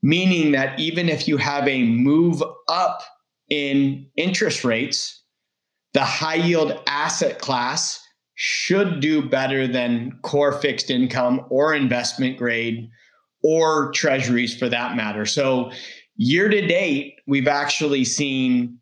Meaning 0.02 0.52
that 0.54 0.80
even 0.80 1.10
if 1.10 1.28
you 1.28 1.38
have 1.38 1.68
a 1.68 1.84
move 1.84 2.42
up 2.70 3.02
in 3.50 4.08
interest 4.16 4.64
rates, 4.64 5.24
the 5.94 6.04
high 6.04 6.36
yield 6.36 6.82
asset 6.88 7.40
class 7.40 8.00
should 8.36 9.00
do 9.00 9.28
better 9.28 9.68
than 9.68 10.18
core 10.22 10.54
fixed 10.54 10.90
income 10.90 11.46
or 11.50 11.74
investment 11.74 12.38
grade 12.38 12.90
or 13.44 13.92
treasuries 13.92 14.58
for 14.58 14.70
that 14.70 14.96
matter. 14.96 15.26
So 15.26 15.72
Year 16.22 16.50
to 16.50 16.68
date, 16.68 17.22
we've 17.28 17.48
actually 17.48 18.04
seen 18.04 18.78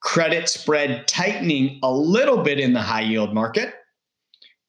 credit 0.00 0.48
spread 0.48 1.06
tightening 1.06 1.78
a 1.82 1.92
little 1.92 2.38
bit 2.38 2.58
in 2.58 2.72
the 2.72 2.80
high 2.80 3.02
yield 3.02 3.34
market. 3.34 3.74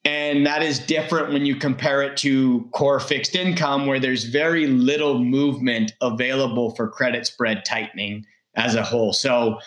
And 0.03 0.46
that 0.46 0.62
is 0.62 0.79
different 0.79 1.32
when 1.32 1.46
you 1.46 1.56
compare 1.56 2.01
it 2.01 2.18
to 2.18 2.68
core 2.74 3.00
fixed 3.00 3.38
income, 3.38 3.86
where 3.86 4.01
there's 4.01 4.25
very 4.25 4.68
little 4.68 5.24
movement 5.24 5.94
available 6.01 6.75
for 6.75 6.89
credit 6.89 7.25
spread 7.25 7.63
tightening 7.63 8.25
as 8.56 8.75
a 8.75 8.84
whole. 8.84 9.13
So 9.13 9.60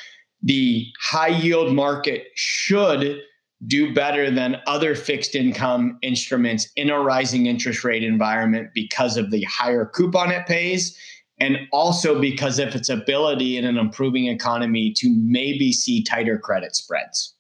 the 0.43 0.87
high 1.01 1.29
yield 1.29 1.75
market 1.75 2.27
should 2.35 3.21
do 3.67 3.95
better 3.95 4.31
than 4.31 4.61
other 4.67 4.95
fixed 4.95 5.35
income 5.35 5.99
instruments 6.03 6.69
in 6.75 6.91
a 6.91 6.99
rising 6.99 7.47
interest 7.47 7.85
rate 7.85 8.03
environment 8.03 8.71
because 8.75 9.17
of 9.17 9.31
the 9.31 9.43
higher 9.45 9.87
coupon 9.87 10.33
it 10.33 10.47
pays 10.47 10.97
and 11.39 11.59
also 11.73 12.21
because 12.21 12.59
of 12.59 12.75
its 12.75 12.89
ability 12.89 13.57
in 13.57 13.65
an 13.65 13.77
improving 13.77 14.27
economy 14.27 14.93
to 14.97 15.13
maybe 15.25 15.73
see 15.73 16.03
tighter 16.03 16.39
credit 16.39 16.75
spreads. 16.77 17.35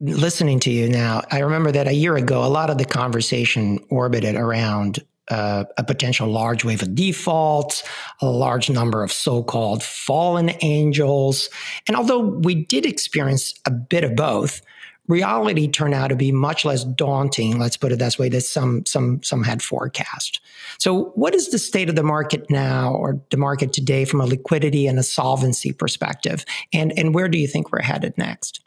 Listening 0.00 0.58
to 0.60 0.70
you 0.70 0.88
now, 0.88 1.22
I 1.30 1.40
remember 1.40 1.70
that 1.72 1.86
a 1.86 1.92
year 1.92 2.16
ago, 2.16 2.44
a 2.44 2.48
lot 2.48 2.70
of 2.70 2.78
the 2.78 2.84
conversation 2.84 3.78
orbited 3.90 4.34
around 4.34 5.00
uh, 5.30 5.64
a 5.76 5.84
potential 5.84 6.28
large 6.28 6.64
wave 6.64 6.82
of 6.82 6.94
defaults, 6.94 7.82
a 8.20 8.26
large 8.26 8.68
number 8.68 9.02
of 9.02 9.12
so 9.12 9.42
called 9.42 9.82
fallen 9.82 10.50
angels. 10.60 11.48
And 11.86 11.96
although 11.96 12.20
we 12.20 12.54
did 12.54 12.84
experience 12.84 13.54
a 13.64 13.70
bit 13.70 14.04
of 14.04 14.14
both, 14.16 14.60
reality 15.08 15.66
turned 15.68 15.94
out 15.94 16.08
to 16.08 16.16
be 16.16 16.30
much 16.30 16.64
less 16.64 16.84
daunting, 16.84 17.58
let's 17.58 17.76
put 17.76 17.92
it 17.92 17.98
that 17.98 18.18
way, 18.18 18.28
than 18.28 18.40
some 18.40 18.84
some 18.86 19.22
some 19.22 19.42
had 19.42 19.62
forecast. 19.62 20.40
So 20.78 21.12
what 21.14 21.34
is 21.34 21.50
the 21.50 21.58
state 21.58 21.88
of 21.88 21.96
the 21.96 22.02
market 22.02 22.48
now 22.50 22.94
or 22.94 23.20
the 23.30 23.36
market 23.36 23.72
today 23.72 24.04
from 24.04 24.20
a 24.20 24.26
liquidity 24.26 24.86
and 24.86 24.98
a 24.98 25.02
solvency 25.02 25.72
perspective? 25.72 26.44
And 26.72 26.92
and 26.96 27.14
where 27.14 27.28
do 27.28 27.38
you 27.38 27.48
think 27.48 27.72
we're 27.72 27.82
headed 27.82 28.16
next? 28.16 28.60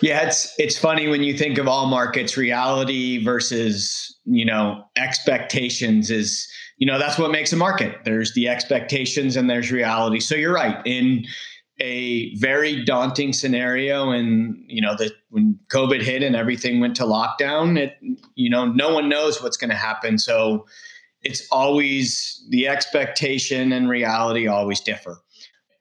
Yeah, 0.00 0.26
it's 0.26 0.54
it's 0.58 0.78
funny 0.78 1.08
when 1.08 1.22
you 1.22 1.36
think 1.36 1.58
of 1.58 1.68
all 1.68 1.86
markets, 1.86 2.36
reality 2.36 3.24
versus, 3.24 4.13
you 4.24 4.44
know, 4.44 4.84
expectations 4.96 6.10
is 6.10 6.48
you 6.78 6.86
know 6.86 6.98
that's 6.98 7.18
what 7.18 7.30
makes 7.30 7.52
a 7.52 7.56
market. 7.56 7.98
There's 8.04 8.34
the 8.34 8.48
expectations 8.48 9.36
and 9.36 9.48
there's 9.48 9.70
reality. 9.70 10.20
So 10.20 10.34
you're 10.34 10.54
right. 10.54 10.80
In 10.84 11.24
a 11.80 12.34
very 12.36 12.84
daunting 12.84 13.32
scenario 13.32 14.10
and 14.10 14.56
you 14.68 14.80
know 14.80 14.94
that 14.96 15.10
when 15.30 15.58
covid 15.72 16.00
hit 16.00 16.22
and 16.22 16.36
everything 16.36 16.78
went 16.78 16.94
to 16.94 17.02
lockdown 17.02 17.76
it 17.76 17.96
you 18.36 18.48
know 18.48 18.64
no 18.64 18.94
one 18.94 19.08
knows 19.08 19.42
what's 19.42 19.56
going 19.56 19.70
to 19.70 19.76
happen. 19.76 20.18
So 20.18 20.66
it's 21.22 21.48
always 21.50 22.46
the 22.50 22.68
expectation 22.68 23.72
and 23.72 23.88
reality 23.88 24.46
always 24.46 24.80
differ. 24.80 25.18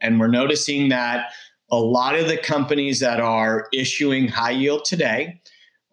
And 0.01 0.19
we're 0.19 0.27
noticing 0.27 0.89
that 0.89 1.27
a 1.69 1.77
lot 1.77 2.15
of 2.15 2.27
the 2.27 2.38
companies 2.38 3.00
that 3.01 3.19
are 3.19 3.67
issuing 3.73 4.27
high 4.27 4.51
yield 4.51 4.85
today 4.85 5.41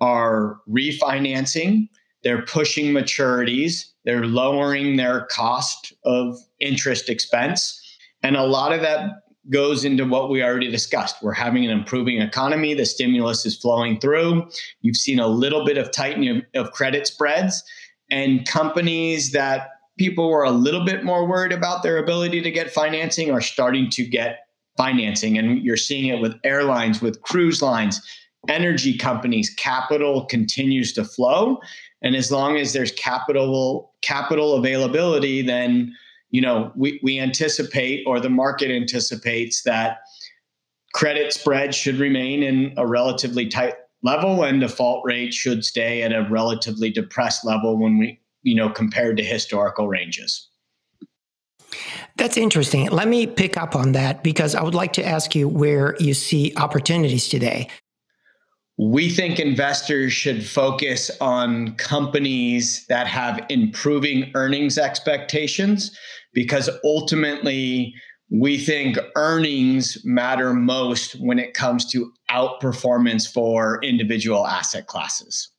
are 0.01 0.61
refinancing 0.69 1.89
they're 2.23 2.43
pushing 2.43 2.93
maturities 2.93 3.87
they're 4.05 4.27
lowering 4.27 4.97
their 4.97 5.27
cost 5.27 5.93
of 6.05 6.37
interest 6.61 7.09
expense 7.09 7.77
and 8.23 8.37
a 8.37 8.45
lot 8.45 8.73
of 8.73 8.81
that 8.83 9.11
goes 9.49 9.85
into 9.85 10.05
what 10.05 10.31
we 10.31 10.43
already 10.43 10.71
discussed. 10.71 11.23
We're 11.23 11.33
having 11.33 11.65
an 11.65 11.71
improving 11.71 12.21
economy. 12.21 12.75
The 12.75 12.85
stimulus 12.85 13.47
is 13.47 13.57
flowing 13.57 13.99
through. 13.99 14.49
You've 14.83 14.97
seen 14.97 15.19
a 15.19 15.27
little 15.27 15.65
bit 15.65 15.79
of 15.79 15.91
tightening 15.91 16.45
of, 16.55 16.67
of 16.67 16.73
credit 16.73 17.07
spreads, 17.07 17.63
and 18.11 18.47
companies 18.47 19.33
that 19.33 19.69
people 19.99 20.31
were 20.31 20.45
a 20.45 20.51
little 20.51 20.85
bit 20.85 21.05
more 21.05 21.27
worried 21.27 21.53
about 21.53 21.83
their 21.83 21.99
ability 21.99 22.41
to 22.43 22.51
get 22.51 22.71
financing 22.71 23.31
are 23.31 23.41
starting 23.41 23.91
to 23.91 24.05
get 24.05 24.41
financing. 24.77 25.37
And 25.39 25.63
you're 25.63 25.77
seeing 25.77 26.07
it 26.07 26.21
with 26.21 26.35
airlines, 26.45 27.01
with 27.01 27.21
cruise 27.23 27.61
lines, 27.61 28.01
energy 28.49 28.97
companies. 28.97 29.51
Capital 29.55 30.25
continues 30.25 30.93
to 30.95 31.05
flow. 31.05 31.59
And 32.03 32.17
as 32.17 32.33
long 32.33 32.57
as 32.57 32.73
there's 32.73 32.93
capital 32.93 33.93
capital 34.03 34.55
availability, 34.55 35.43
then 35.43 35.95
you 36.31 36.41
know, 36.41 36.73
we, 36.77 37.01
we 37.03 37.19
anticipate 37.19 38.05
or 38.07 38.21
the 38.21 38.31
market 38.31 38.71
anticipates 38.71 39.63
that 39.63 39.99
credit 40.95 41.33
spread 41.33 41.75
should 41.75 41.97
remain 41.97 42.43
in 42.43 42.73
a 42.77 42.87
relatively 42.87 43.49
tight 43.49 43.75
level 44.03 44.43
and 44.45 44.61
default 44.61 45.05
rate 45.05 45.35
should 45.35 45.65
stay 45.65 46.03
at 46.03 46.13
a 46.13 46.27
relatively 46.31 46.91
depressed 46.91 47.45
level 47.45 47.77
when 47.77 47.99
we, 47.99 48.21
you 48.43 48.55
know, 48.55 48.69
compared 48.71 49.17
to 49.17 49.23
historical 49.23 49.89
ranges. 49.89 50.49
That's 52.17 52.37
interesting. 52.37 52.89
Let 52.91 53.09
me 53.09 53.27
pick 53.27 53.57
up 53.57 53.75
on 53.77 53.93
that 53.93 54.23
because 54.23 54.55
I 54.55 54.63
would 54.63 54.75
like 54.75 54.93
to 54.95 55.05
ask 55.05 55.35
you 55.35 55.49
where 55.49 55.97
you 55.99 56.15
see 56.15 56.53
opportunities 56.57 57.29
today. 57.29 57.69
We 58.83 59.11
think 59.11 59.39
investors 59.39 60.15
should 60.15 60.47
focus 60.47 61.11
on 61.21 61.75
companies 61.77 62.87
that 62.89 63.07
have 63.07 63.45
improving 63.51 64.31
earnings 64.35 64.79
expectations 64.79 65.95
because 66.33 66.71
ultimately 66.83 67.93
we 68.31 68.57
think 68.57 68.97
earnings 69.17 69.99
matter 70.03 70.55
most 70.55 71.13
when 71.21 71.39
it 71.39 71.53
comes 71.53 71.91
to 71.91 72.11
outperformance 72.31 73.31
for 73.31 73.81
individual 73.83 74.47
asset 74.47 74.87
classes. 74.87 75.51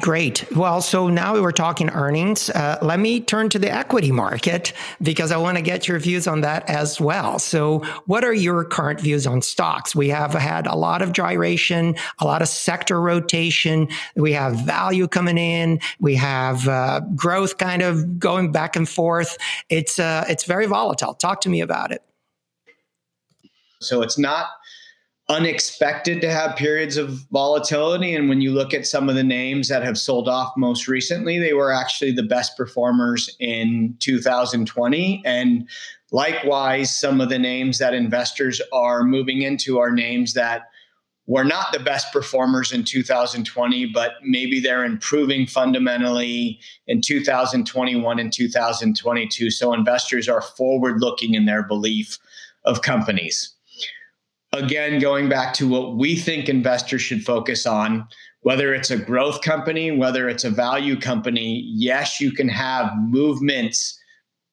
Great. 0.00 0.44
Well, 0.56 0.80
so 0.80 1.08
now 1.08 1.40
we're 1.40 1.52
talking 1.52 1.88
earnings. 1.90 2.50
Uh, 2.50 2.78
let 2.82 2.98
me 2.98 3.20
turn 3.20 3.48
to 3.50 3.60
the 3.60 3.72
equity 3.72 4.10
market 4.10 4.72
because 5.00 5.30
I 5.30 5.36
want 5.36 5.56
to 5.56 5.62
get 5.62 5.86
your 5.86 6.00
views 6.00 6.26
on 6.26 6.40
that 6.40 6.68
as 6.68 7.00
well. 7.00 7.38
So, 7.38 7.78
what 8.06 8.24
are 8.24 8.32
your 8.32 8.64
current 8.64 9.00
views 9.00 9.24
on 9.24 9.40
stocks? 9.40 9.94
We 9.94 10.08
have 10.08 10.32
had 10.32 10.66
a 10.66 10.74
lot 10.74 11.00
of 11.00 11.12
gyration, 11.12 11.94
a 12.18 12.24
lot 12.24 12.42
of 12.42 12.48
sector 12.48 13.00
rotation. 13.00 13.88
We 14.16 14.32
have 14.32 14.56
value 14.60 15.06
coming 15.06 15.38
in. 15.38 15.78
We 16.00 16.16
have 16.16 16.66
uh, 16.66 17.00
growth 17.14 17.58
kind 17.58 17.82
of 17.82 18.18
going 18.18 18.50
back 18.50 18.74
and 18.74 18.88
forth. 18.88 19.38
It's 19.68 20.00
uh, 20.00 20.24
it's 20.28 20.42
very 20.44 20.66
volatile. 20.66 21.14
Talk 21.14 21.40
to 21.42 21.48
me 21.48 21.60
about 21.60 21.92
it. 21.92 22.02
So 23.80 24.02
it's 24.02 24.18
not 24.18 24.46
unexpected 25.28 26.20
to 26.20 26.30
have 26.30 26.56
periods 26.56 26.98
of 26.98 27.08
volatility. 27.32 28.14
And 28.14 28.28
when 28.28 28.42
you 28.42 28.52
look 28.52 28.74
at 28.74 28.86
some 28.86 29.08
of 29.08 29.14
the 29.14 29.24
names 29.24 29.68
that 29.68 29.82
have 29.82 29.96
sold 29.96 30.28
off 30.28 30.52
most 30.56 30.86
recently, 30.86 31.38
they 31.38 31.54
were 31.54 31.72
actually 31.72 32.12
the 32.12 32.22
best 32.22 32.56
performers 32.56 33.34
in 33.40 33.96
2020. 34.00 35.22
And 35.24 35.66
likewise, 36.12 36.98
some 36.98 37.22
of 37.22 37.30
the 37.30 37.38
names 37.38 37.78
that 37.78 37.94
investors 37.94 38.60
are 38.72 39.02
moving 39.02 39.40
into 39.40 39.78
are 39.78 39.90
names 39.90 40.34
that 40.34 40.64
were 41.26 41.44
not 41.44 41.72
the 41.72 41.80
best 41.80 42.12
performers 42.12 42.70
in 42.70 42.84
2020, 42.84 43.86
but 43.86 44.12
maybe 44.22 44.60
they're 44.60 44.84
improving 44.84 45.46
fundamentally 45.46 46.60
in 46.86 47.00
2021 47.00 48.18
and 48.18 48.30
2022. 48.30 49.50
So 49.50 49.72
investors 49.72 50.28
are 50.28 50.42
forward 50.42 51.00
looking 51.00 51.32
in 51.32 51.46
their 51.46 51.62
belief 51.62 52.18
of 52.66 52.82
companies 52.82 53.53
again, 54.54 54.98
going 54.98 55.28
back 55.28 55.54
to 55.54 55.68
what 55.68 55.96
we 55.96 56.16
think 56.16 56.48
investors 56.48 57.02
should 57.02 57.24
focus 57.24 57.66
on, 57.66 58.06
whether 58.40 58.74
it's 58.74 58.90
a 58.90 58.98
growth 58.98 59.42
company, 59.42 59.90
whether 59.90 60.28
it's 60.28 60.44
a 60.44 60.50
value 60.50 60.98
company, 60.98 61.64
yes, 61.74 62.20
you 62.20 62.32
can 62.32 62.48
have 62.48 62.92
movements 62.98 63.98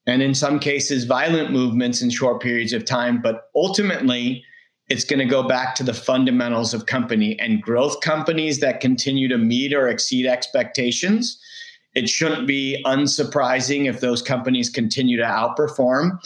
and 0.08 0.22
in 0.22 0.34
some 0.34 0.60
cases, 0.60 1.04
violent 1.04 1.52
movements 1.52 2.02
in 2.02 2.10
short 2.10 2.42
periods 2.42 2.74
of 2.74 2.86
time, 2.86 3.22
but 3.22 3.50
ultimately, 3.56 4.44
it's 4.90 5.06
going 5.06 5.20
to 5.20 5.26
go 5.26 5.48
back 5.48 5.76
to 5.76 5.84
the 5.84 5.94
fundamentals 5.94 6.74
of 6.74 6.86
company 6.86 7.40
and 7.40 7.62
growth 7.62 8.02
companies 8.02 8.60
that 8.60 8.82
continue 8.82 9.28
to 9.28 9.38
meet 9.38 9.74
or 9.74 9.88
exceed 9.88 10.26
expectations. 10.26 11.40
It 11.94 12.10
shouldn't 12.10 12.48
be 12.48 12.82
unsurprising 12.86 13.88
if 13.88 14.00
those 14.02 14.22
companies 14.22 14.70
continue 14.70 15.18
to 15.18 15.24
outperform. 15.24 16.20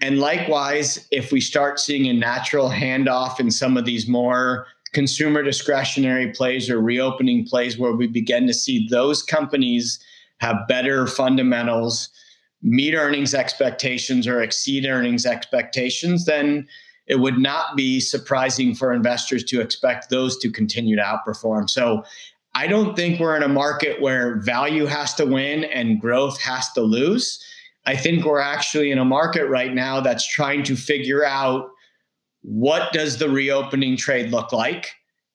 And 0.00 0.18
likewise, 0.18 1.06
if 1.10 1.30
we 1.30 1.40
start 1.40 1.78
seeing 1.78 2.06
a 2.06 2.12
natural 2.12 2.70
handoff 2.70 3.38
in 3.38 3.50
some 3.50 3.76
of 3.76 3.84
these 3.84 4.08
more 4.08 4.66
consumer 4.92 5.42
discretionary 5.42 6.32
plays 6.32 6.68
or 6.68 6.80
reopening 6.80 7.46
plays 7.46 7.78
where 7.78 7.92
we 7.92 8.06
begin 8.06 8.46
to 8.46 8.54
see 8.54 8.88
those 8.88 9.22
companies 9.22 10.00
have 10.38 10.56
better 10.66 11.06
fundamentals, 11.06 12.08
meet 12.62 12.94
earnings 12.94 13.34
expectations 13.34 14.26
or 14.26 14.42
exceed 14.42 14.86
earnings 14.86 15.26
expectations, 15.26 16.24
then 16.24 16.66
it 17.06 17.16
would 17.16 17.38
not 17.38 17.76
be 17.76 18.00
surprising 18.00 18.74
for 18.74 18.92
investors 18.92 19.44
to 19.44 19.60
expect 19.60 20.10
those 20.10 20.38
to 20.38 20.50
continue 20.50 20.96
to 20.96 21.02
outperform. 21.02 21.68
So 21.68 22.04
I 22.54 22.66
don't 22.66 22.96
think 22.96 23.20
we're 23.20 23.36
in 23.36 23.42
a 23.42 23.48
market 23.48 24.00
where 24.00 24.40
value 24.40 24.86
has 24.86 25.14
to 25.14 25.26
win 25.26 25.64
and 25.64 26.00
growth 26.00 26.40
has 26.40 26.72
to 26.72 26.80
lose. 26.80 27.44
I 27.86 27.96
think 27.96 28.24
we're 28.24 28.40
actually 28.40 28.90
in 28.90 28.98
a 28.98 29.04
market 29.04 29.46
right 29.46 29.74
now 29.74 30.00
that's 30.00 30.26
trying 30.26 30.62
to 30.64 30.76
figure 30.76 31.24
out 31.24 31.70
what 32.42 32.92
does 32.92 33.18
the 33.18 33.28
reopening 33.28 33.96
trade 33.96 34.30
look 34.30 34.52
like? 34.52 34.92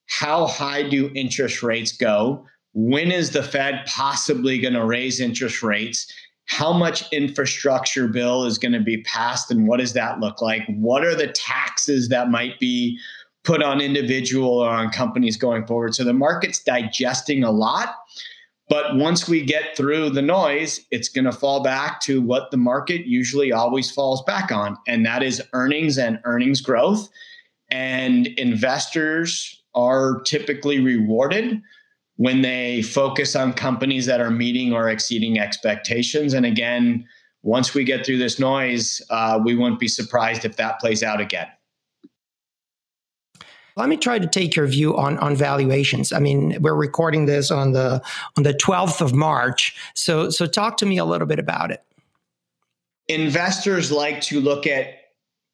How 0.07 0.47
high 0.47 0.87
do 0.87 1.11
interest 1.15 1.63
rates 1.63 1.91
go? 1.91 2.45
When 2.73 3.11
is 3.11 3.31
the 3.31 3.43
Fed 3.43 3.85
possibly 3.87 4.59
going 4.59 4.73
to 4.73 4.85
raise 4.85 5.19
interest 5.19 5.63
rates? 5.63 6.11
How 6.47 6.73
much 6.73 7.11
infrastructure 7.11 8.07
bill 8.07 8.45
is 8.45 8.57
going 8.57 8.73
to 8.73 8.79
be 8.79 9.01
passed 9.03 9.49
and 9.49 9.67
what 9.67 9.79
does 9.79 9.93
that 9.93 10.19
look 10.19 10.41
like? 10.41 10.61
What 10.67 11.03
are 11.03 11.15
the 11.15 11.27
taxes 11.27 12.09
that 12.09 12.29
might 12.29 12.59
be 12.59 12.99
put 13.43 13.63
on 13.63 13.81
individual 13.81 14.59
or 14.59 14.69
on 14.69 14.91
companies 14.91 15.37
going 15.37 15.65
forward? 15.65 15.95
So 15.95 16.03
the 16.03 16.13
market's 16.13 16.61
digesting 16.61 17.43
a 17.43 17.51
lot. 17.51 17.95
But 18.67 18.95
once 18.95 19.29
we 19.29 19.43
get 19.43 19.77
through 19.77 20.09
the 20.09 20.23
noise, 20.23 20.81
it's 20.89 21.09
going 21.09 21.25
to 21.25 21.31
fall 21.31 21.61
back 21.61 22.01
to 22.01 22.21
what 22.21 22.49
the 22.49 22.57
market 22.57 23.05
usually 23.05 23.51
always 23.51 23.91
falls 23.91 24.23
back 24.23 24.51
on, 24.51 24.77
and 24.87 25.05
that 25.05 25.21
is 25.21 25.41
earnings 25.53 25.97
and 25.97 26.19
earnings 26.23 26.61
growth. 26.61 27.07
And 27.69 28.27
investors 28.27 29.63
are 29.75 30.21
typically 30.21 30.79
rewarded 30.79 31.61
when 32.17 32.41
they 32.41 32.81
focus 32.81 33.35
on 33.35 33.53
companies 33.53 34.05
that 34.05 34.21
are 34.21 34.31
meeting 34.31 34.73
or 34.73 34.89
exceeding 34.89 35.39
expectations. 35.39 36.33
And 36.33 36.45
again, 36.45 37.05
once 37.43 37.73
we 37.73 37.83
get 37.83 38.05
through 38.05 38.17
this 38.17 38.39
noise, 38.39 39.01
uh, 39.09 39.39
we 39.43 39.55
won't 39.55 39.79
be 39.79 39.87
surprised 39.87 40.45
if 40.45 40.55
that 40.55 40.79
plays 40.79 41.03
out 41.03 41.21
again. 41.21 41.47
Let 43.77 43.89
me 43.89 43.97
try 43.97 44.19
to 44.19 44.27
take 44.27 44.55
your 44.55 44.67
view 44.67 44.95
on, 44.97 45.17
on 45.17 45.35
valuations. 45.35 46.13
I 46.13 46.19
mean, 46.19 46.57
we're 46.61 46.75
recording 46.75 47.25
this 47.25 47.51
on 47.51 47.73
the 47.73 48.01
on 48.37 48.43
the 48.43 48.53
12th 48.53 49.01
of 49.01 49.13
March. 49.13 49.75
So 49.93 50.29
so 50.29 50.45
talk 50.45 50.77
to 50.77 50.85
me 50.85 50.97
a 50.97 51.05
little 51.05 51.27
bit 51.27 51.39
about 51.39 51.71
it. 51.71 51.83
Investors 53.07 53.91
like 53.91 54.21
to 54.21 54.39
look 54.39 54.65
at 54.65 54.87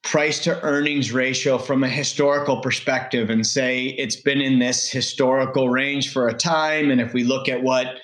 price 0.03 0.39
to 0.43 0.62
earnings 0.62 1.12
ratio 1.12 1.57
from 1.57 1.84
a 1.84 1.89
historical 1.89 2.60
perspective 2.62 3.29
and 3.29 3.45
say 3.45 3.88
it's 3.97 4.15
been 4.15 4.41
in 4.41 4.60
this 4.60 4.89
historical 4.89 5.69
range 5.69 6.12
for 6.12 6.27
a 6.27 6.34
time. 6.34 6.89
And 6.89 6.99
if 6.99 7.13
we 7.13 7.23
look 7.23 7.47
at 7.47 7.62
what 7.62 7.97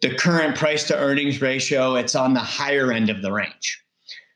the 0.00 0.14
current 0.14 0.56
price 0.56 0.84
to 0.88 0.96
earnings 0.96 1.40
ratio, 1.40 1.94
it's 1.94 2.14
on 2.14 2.34
the 2.34 2.40
higher 2.40 2.92
end 2.92 3.10
of 3.10 3.22
the 3.22 3.32
range. 3.32 3.82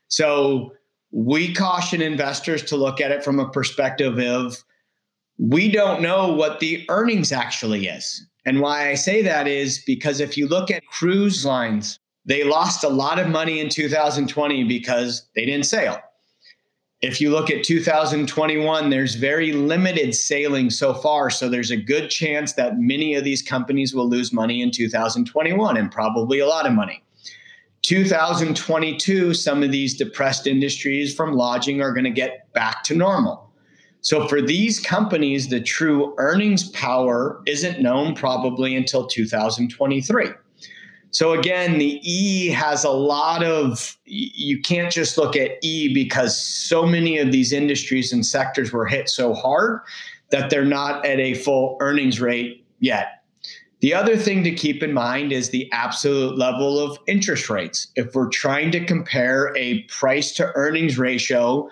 So 0.07 0.73
we 1.11 1.53
caution 1.53 2.01
investors 2.01 2.63
to 2.63 2.75
look 2.75 3.01
at 3.01 3.11
it 3.11 3.23
from 3.23 3.39
a 3.39 3.49
perspective 3.49 4.17
of 4.19 4.63
we 5.39 5.71
don't 5.71 6.01
know 6.01 6.33
what 6.33 6.59
the 6.59 6.85
earnings 6.89 7.31
actually 7.31 7.87
is. 7.87 8.25
And 8.45 8.59
why 8.59 8.89
I 8.89 8.95
say 8.95 9.21
that 9.21 9.47
is 9.47 9.81
because 9.85 10.19
if 10.19 10.37
you 10.37 10.47
look 10.47 10.69
at 10.69 10.85
cruise 10.87 11.45
lines, 11.45 11.97
they 12.25 12.43
lost 12.43 12.83
a 12.83 12.89
lot 12.89 13.19
of 13.19 13.29
money 13.29 13.59
in 13.59 13.69
2020 13.69 14.65
because 14.65 15.25
they 15.35 15.45
didn't 15.45 15.65
sail. 15.65 15.99
If 17.01 17.21
you 17.21 17.29
look 17.29 17.49
at 17.49 17.63
2021, 17.63 18.89
there's 18.89 19.15
very 19.15 19.53
limited 19.53 20.13
sailing 20.13 20.69
so 20.69 20.93
far. 20.93 21.29
So 21.29 21.47
there's 21.47 21.71
a 21.71 21.77
good 21.77 22.09
chance 22.09 22.53
that 22.53 22.77
many 22.77 23.15
of 23.15 23.23
these 23.23 23.41
companies 23.41 23.95
will 23.95 24.09
lose 24.09 24.33
money 24.33 24.61
in 24.61 24.71
2021 24.71 25.77
and 25.77 25.89
probably 25.89 26.39
a 26.39 26.47
lot 26.47 26.65
of 26.65 26.73
money. 26.73 27.01
2022, 27.83 29.33
some 29.33 29.63
of 29.63 29.71
these 29.71 29.95
depressed 29.95 30.45
industries 30.45 31.15
from 31.15 31.33
lodging 31.33 31.81
are 31.81 31.93
going 31.93 32.03
to 32.03 32.09
get 32.09 32.51
back 32.51 32.83
to 32.83 32.93
normal. 32.93 33.48
So 34.01 34.27
for 34.27 34.41
these 34.41 34.79
companies, 34.79 35.49
the 35.49 35.59
true 35.59 36.13
earnings 36.17 36.69
power 36.69 37.41
isn't 37.45 37.81
known 37.81 38.15
probably 38.15 38.75
until 38.75 39.05
2023. 39.07 40.27
So 41.11 41.33
again, 41.33 41.79
the 41.79 41.99
E 42.03 42.49
has 42.49 42.83
a 42.83 42.91
lot 42.91 43.43
of, 43.43 43.97
you 44.05 44.61
can't 44.61 44.93
just 44.93 45.17
look 45.17 45.35
at 45.35 45.51
E 45.63 45.93
because 45.93 46.39
so 46.39 46.85
many 46.85 47.17
of 47.17 47.31
these 47.31 47.51
industries 47.51 48.13
and 48.13 48.25
sectors 48.25 48.71
were 48.71 48.85
hit 48.85 49.09
so 49.09 49.33
hard 49.33 49.81
that 50.29 50.49
they're 50.49 50.63
not 50.63 51.05
at 51.05 51.19
a 51.19 51.33
full 51.33 51.77
earnings 51.79 52.21
rate 52.21 52.63
yet. 52.79 53.23
The 53.81 53.93
other 53.93 54.17
thing 54.17 54.43
to 54.43 54.51
keep 54.51 54.83
in 54.83 54.93
mind 54.93 55.31
is 55.31 55.49
the 55.49 55.71
absolute 55.71 56.37
level 56.37 56.79
of 56.79 56.99
interest 57.07 57.49
rates. 57.49 57.87
If 57.95 58.13
we're 58.13 58.29
trying 58.29 58.71
to 58.71 58.85
compare 58.85 59.55
a 59.57 59.83
price 59.83 60.33
to 60.33 60.51
earnings 60.55 60.99
ratio 60.99 61.69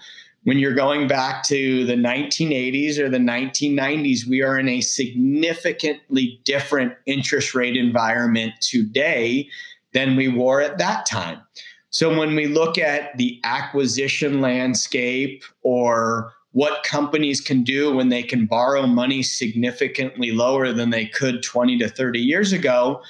when 0.48 0.60
you're 0.60 0.74
going 0.74 1.10
back 1.10 1.44
to 1.44 1.84
the 1.84 1.96
1980s 1.96 2.98
or 3.00 3.10
the 3.10 3.18
1990s, 3.18 4.26
we 4.26 4.42
are 4.42 4.58
in 4.58 4.70
a 4.70 4.80
significantly 4.80 6.40
different 6.46 6.94
interest 7.06 7.54
rate 7.54 7.76
environment 7.76 8.54
today 8.62 9.50
than 9.92 10.16
we 10.16 10.30
were 10.30 10.62
at 10.62 10.78
that 10.78 11.06
time. 11.06 11.42
So 11.90 12.18
when 12.18 12.34
we 12.34 12.48
look 12.48 12.78
at 12.78 13.18
the 13.18 13.42
acquisition 13.44 14.40
landscape 14.40 15.44
or 15.64 16.32
what 16.52 16.82
companies 16.84 17.42
can 17.42 17.62
do 17.62 17.94
when 17.94 18.08
they 18.08 18.24
can 18.24 18.46
borrow 18.46 18.88
money 18.88 19.24
significantly 19.24 20.32
lower 20.32 20.72
than 20.72 20.92
they 20.92 21.08
could 21.08 21.44
20 21.44 21.78
to 21.80 21.90
30 21.90 22.20
years 22.22 22.54
ago, 22.54 23.02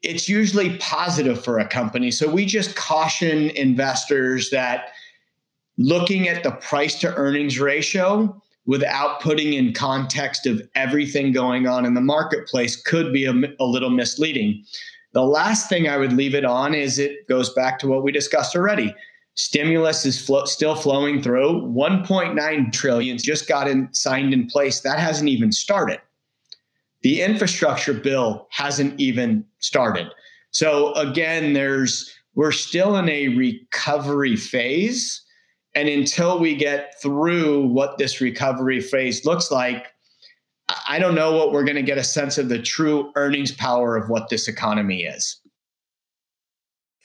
it's 0.00 0.30
usually 0.30 0.78
positive 0.78 1.44
for 1.44 1.58
a 1.58 1.68
company. 1.68 2.10
So 2.10 2.30
we 2.30 2.46
just 2.46 2.74
caution 2.74 3.50
investors 3.50 4.48
that 4.48 4.91
looking 5.78 6.28
at 6.28 6.42
the 6.42 6.52
price 6.52 6.98
to 7.00 7.14
earnings 7.14 7.58
ratio 7.58 8.40
without 8.66 9.20
putting 9.20 9.54
in 9.54 9.72
context 9.72 10.46
of 10.46 10.62
everything 10.74 11.32
going 11.32 11.66
on 11.66 11.84
in 11.84 11.94
the 11.94 12.00
marketplace 12.00 12.80
could 12.80 13.12
be 13.12 13.24
a, 13.24 13.32
a 13.58 13.64
little 13.64 13.90
misleading. 13.90 14.64
The 15.12 15.24
last 15.24 15.68
thing 15.68 15.88
I 15.88 15.96
would 15.96 16.12
leave 16.12 16.34
it 16.34 16.44
on 16.44 16.74
is 16.74 16.98
it 16.98 17.26
goes 17.28 17.52
back 17.52 17.78
to 17.80 17.88
what 17.88 18.02
we 18.02 18.12
discussed 18.12 18.54
already. 18.54 18.94
Stimulus 19.34 20.04
is 20.04 20.24
flo- 20.24 20.44
still 20.44 20.74
flowing 20.74 21.22
through. 21.22 21.62
1.9 21.62 22.72
trillion 22.72 23.18
just 23.18 23.48
got 23.48 23.68
in, 23.68 23.92
signed 23.92 24.32
in 24.32 24.46
place. 24.46 24.80
That 24.80 24.98
hasn't 24.98 25.28
even 25.28 25.52
started. 25.52 26.00
The 27.02 27.22
infrastructure 27.22 27.94
bill 27.94 28.46
hasn't 28.50 28.98
even 29.00 29.44
started. 29.58 30.08
So 30.50 30.92
again, 30.94 31.54
there's 31.54 32.12
we're 32.34 32.52
still 32.52 32.96
in 32.96 33.08
a 33.08 33.28
recovery 33.28 34.36
phase. 34.36 35.22
And 35.74 35.88
until 35.88 36.38
we 36.38 36.54
get 36.54 37.00
through 37.00 37.66
what 37.68 37.98
this 37.98 38.20
recovery 38.20 38.80
phase 38.80 39.24
looks 39.24 39.50
like, 39.50 39.86
I 40.86 40.98
don't 40.98 41.14
know 41.14 41.36
what 41.36 41.52
we're 41.52 41.64
going 41.64 41.76
to 41.76 41.82
get 41.82 41.98
a 41.98 42.04
sense 42.04 42.38
of 42.38 42.48
the 42.48 42.60
true 42.60 43.10
earnings 43.16 43.52
power 43.52 43.96
of 43.96 44.08
what 44.08 44.28
this 44.28 44.48
economy 44.48 45.04
is. 45.04 45.40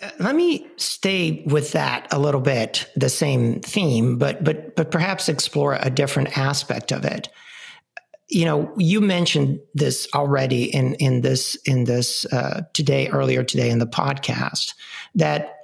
Uh, 0.02 0.12
let 0.20 0.36
me 0.36 0.68
stay 0.78 1.44
with 1.48 1.72
that 1.72 2.08
a 2.12 2.20
little 2.20 2.42
bit, 2.42 2.90
the 2.96 3.10
same 3.10 3.60
theme, 3.62 4.18
but 4.18 4.44
but 4.44 4.76
but 4.76 4.92
perhaps 4.92 5.28
explore 5.28 5.78
a 5.82 5.90
different 5.90 6.38
aspect 6.38 6.92
of 6.92 7.04
it. 7.04 7.30
You 8.30 8.46
know, 8.46 8.72
you 8.78 9.02
mentioned 9.02 9.60
this 9.74 10.08
already 10.14 10.66
in 10.66 10.94
in 10.96 11.22
this 11.22 11.56
in 11.66 11.86
this 11.86 12.26
uh, 12.26 12.62
today 12.74 13.08
earlier 13.08 13.44
today 13.44 13.70
in 13.70 13.80
the 13.80 13.88
podcast 13.88 14.74
that 15.16 15.56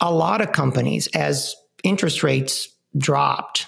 a 0.00 0.12
lot 0.12 0.40
of 0.40 0.52
companies, 0.52 1.08
as 1.08 1.54
interest 1.84 2.22
rates 2.22 2.68
dropped 2.96 3.66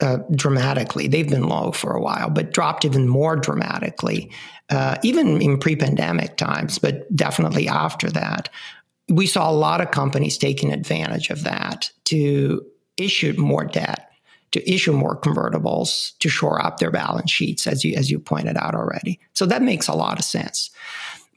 uh, 0.00 0.18
dramatically, 0.32 1.08
they've 1.08 1.28
been 1.28 1.48
low 1.48 1.72
for 1.72 1.92
a 1.92 2.00
while, 2.00 2.30
but 2.30 2.52
dropped 2.52 2.84
even 2.84 3.08
more 3.08 3.34
dramatically, 3.34 4.30
uh, 4.70 4.96
even 5.02 5.42
in 5.42 5.58
pre-pandemic 5.58 6.36
times, 6.36 6.78
but 6.78 7.14
definitely 7.16 7.66
after 7.66 8.08
that 8.10 8.48
we 9.08 9.26
saw 9.26 9.50
a 9.50 9.52
lot 9.52 9.80
of 9.80 9.90
companies 9.90 10.36
taking 10.36 10.72
advantage 10.72 11.30
of 11.30 11.44
that 11.44 11.90
to 12.04 12.64
issue 12.96 13.34
more 13.36 13.64
debt, 13.64 14.10
to 14.52 14.70
issue 14.70 14.92
more 14.92 15.18
convertibles 15.18 16.16
to 16.18 16.28
shore 16.28 16.64
up 16.64 16.78
their 16.78 16.90
balance 16.90 17.30
sheets, 17.30 17.66
as 17.66 17.84
you 17.84 17.94
as 17.96 18.10
you 18.10 18.18
pointed 18.18 18.56
out 18.56 18.74
already. 18.74 19.18
So 19.32 19.46
that 19.46 19.62
makes 19.62 19.88
a 19.88 19.94
lot 19.94 20.18
of 20.18 20.24
sense. 20.24 20.70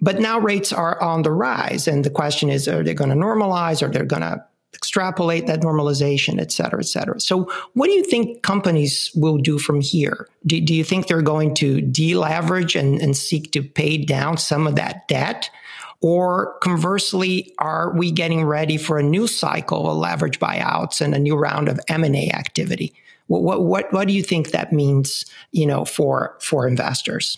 But 0.02 0.20
now 0.20 0.40
rates 0.40 0.74
are 0.74 1.00
on 1.02 1.22
the 1.22 1.32
rise, 1.32 1.88
and 1.88 2.04
the 2.04 2.10
question 2.10 2.50
is: 2.50 2.68
Are 2.68 2.84
they 2.84 2.94
going 2.94 3.10
to 3.10 3.16
normalize? 3.16 3.82
Are 3.82 3.90
they're 3.90 4.04
going 4.04 4.22
to 4.22 4.44
extrapolate 4.74 5.48
that 5.48 5.62
normalization, 5.62 6.40
et 6.40 6.52
cetera, 6.52 6.80
et 6.80 6.86
cetera. 6.86 7.20
So, 7.20 7.52
what 7.74 7.88
do 7.88 7.94
you 7.94 8.04
think 8.04 8.42
companies 8.42 9.12
will 9.16 9.38
do 9.38 9.60
from 9.60 9.82
here? 9.82 10.28
Do, 10.46 10.60
do 10.62 10.74
you 10.74 10.84
think 10.84 11.08
they're 11.08 11.22
going 11.22 11.54
to 11.56 11.82
deleverage 11.82 12.80
and, 12.80 13.02
and 13.02 13.16
seek 13.16 13.52
to 13.52 13.64
pay 13.64 13.98
down 13.98 14.38
some 14.38 14.68
of 14.68 14.76
that 14.76 15.08
debt? 15.08 15.50
Or 16.02 16.58
conversely, 16.60 17.54
are 17.60 17.96
we 17.96 18.12
getting 18.12 18.44
ready 18.46 18.78
for 18.78 18.98
a 18.98 19.04
new 19.04 19.28
cycle 19.28 19.90
of 19.90 19.98
leverage 19.98 20.40
buyouts 20.40 21.00
and 21.00 21.14
a 21.14 21.20
new 21.20 21.36
round 21.36 21.70
of 21.70 21.80
M&A 21.90 22.32
activity? 22.32 22.94
What, 23.28 23.44
what, 23.44 23.64
what, 23.64 23.94
what 23.94 24.08
do 24.08 24.14
you 24.14 24.24
think 24.24 24.50
that 24.50 24.74
means, 24.74 25.26
you 25.52 25.68
know, 25.68 25.86
for, 25.86 26.38
for 26.42 26.68
investors? 26.68 27.38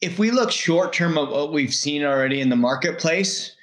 If 0.00 0.18
we 0.18 0.30
look 0.30 0.52
short 0.52 0.92
term 0.92 1.18
at 1.18 1.28
what 1.28 1.52
we've 1.52 1.74
seen 1.74 2.04
already 2.04 2.40
in 2.40 2.50
the 2.50 2.56
marketplace, 2.56 3.53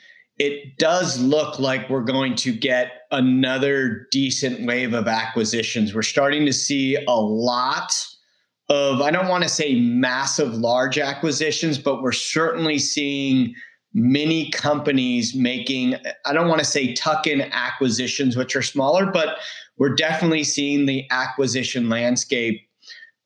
it 0.41 0.75
does 0.79 1.19
look 1.19 1.59
like 1.59 1.87
we're 1.87 2.01
going 2.01 2.33
to 2.33 2.51
get 2.51 3.03
another 3.11 4.07
decent 4.09 4.65
wave 4.65 4.91
of 4.91 5.07
acquisitions. 5.07 5.93
We're 5.93 6.01
starting 6.01 6.47
to 6.47 6.51
see 6.51 6.95
a 6.95 7.13
lot 7.13 7.93
of, 8.67 9.01
I 9.01 9.11
don't 9.11 9.27
want 9.27 9.43
to 9.43 9.49
say 9.49 9.79
massive 9.79 10.55
large 10.55 10.97
acquisitions, 10.97 11.77
but 11.77 12.01
we're 12.01 12.11
certainly 12.11 12.79
seeing 12.79 13.53
many 13.93 14.49
companies 14.49 15.35
making, 15.35 15.97
I 16.25 16.33
don't 16.33 16.47
want 16.47 16.57
to 16.57 16.65
say 16.65 16.95
tuck 16.95 17.27
in 17.27 17.41
acquisitions, 17.41 18.35
which 18.35 18.55
are 18.55 18.63
smaller, 18.63 19.05
but 19.05 19.37
we're 19.77 19.93
definitely 19.93 20.43
seeing 20.43 20.87
the 20.87 21.05
acquisition 21.11 21.87
landscape 21.87 22.67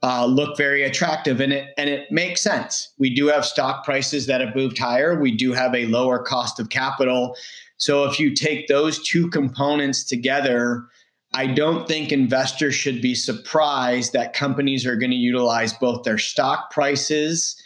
uh, 0.06 0.24
look 0.24 0.56
very 0.56 0.84
attractive 0.84 1.42
and 1.42 1.52
it 1.52 1.74
and 1.80 1.90
it 1.90 2.12
makes 2.12 2.40
sense. 2.40 2.94
We 3.00 3.14
do 3.14 3.26
have 3.26 3.44
stock 3.44 3.84
prices 3.84 4.28
that 4.28 4.40
have 4.40 4.56
moved 4.56 4.78
higher. 4.78 5.20
We 5.20 5.36
do 5.36 5.52
have 5.54 5.74
a 5.74 5.88
lower 5.88 6.20
cost 6.20 6.60
of 6.60 6.70
capital. 6.70 7.36
So 7.78 8.04
if 8.04 8.20
you 8.20 8.36
take 8.36 8.68
those 8.68 9.02
two 9.02 9.32
components 9.32 10.04
together, 10.04 10.86
I 11.34 11.48
don't 11.48 11.88
think 11.88 12.12
investors 12.12 12.76
should 12.76 13.02
be 13.02 13.16
surprised 13.16 14.14
that 14.14 14.34
companies 14.34 14.86
are 14.86 14.96
going 14.96 15.10
to 15.10 15.18
utilize 15.18 15.74
both 15.74 16.04
their 16.04 16.20
stock 16.20 16.70
prices 16.70 17.60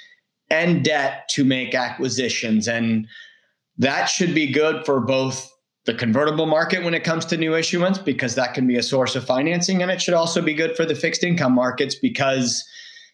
and 0.50 0.82
debt 0.82 1.28
to 1.32 1.44
make 1.44 1.76
acquisitions. 1.76 2.70
And 2.70 3.06
that 3.78 4.06
should 4.06 4.34
be 4.34 4.50
good 4.50 4.86
for 4.86 5.02
both 5.02 5.52
the 5.90 5.96
convertible 5.96 6.46
market 6.46 6.84
when 6.84 6.94
it 6.94 7.04
comes 7.04 7.26
to 7.26 7.36
new 7.36 7.56
issuance, 7.56 7.98
because 7.98 8.36
that 8.36 8.54
can 8.54 8.68
be 8.68 8.76
a 8.76 8.84
source 8.84 9.16
of 9.16 9.26
financing. 9.26 9.82
And 9.82 9.90
it 9.90 10.00
should 10.00 10.14
also 10.14 10.40
be 10.40 10.54
good 10.54 10.76
for 10.76 10.86
the 10.86 10.94
fixed 10.94 11.24
income 11.24 11.56
markets 11.56 11.96
because, 11.96 12.64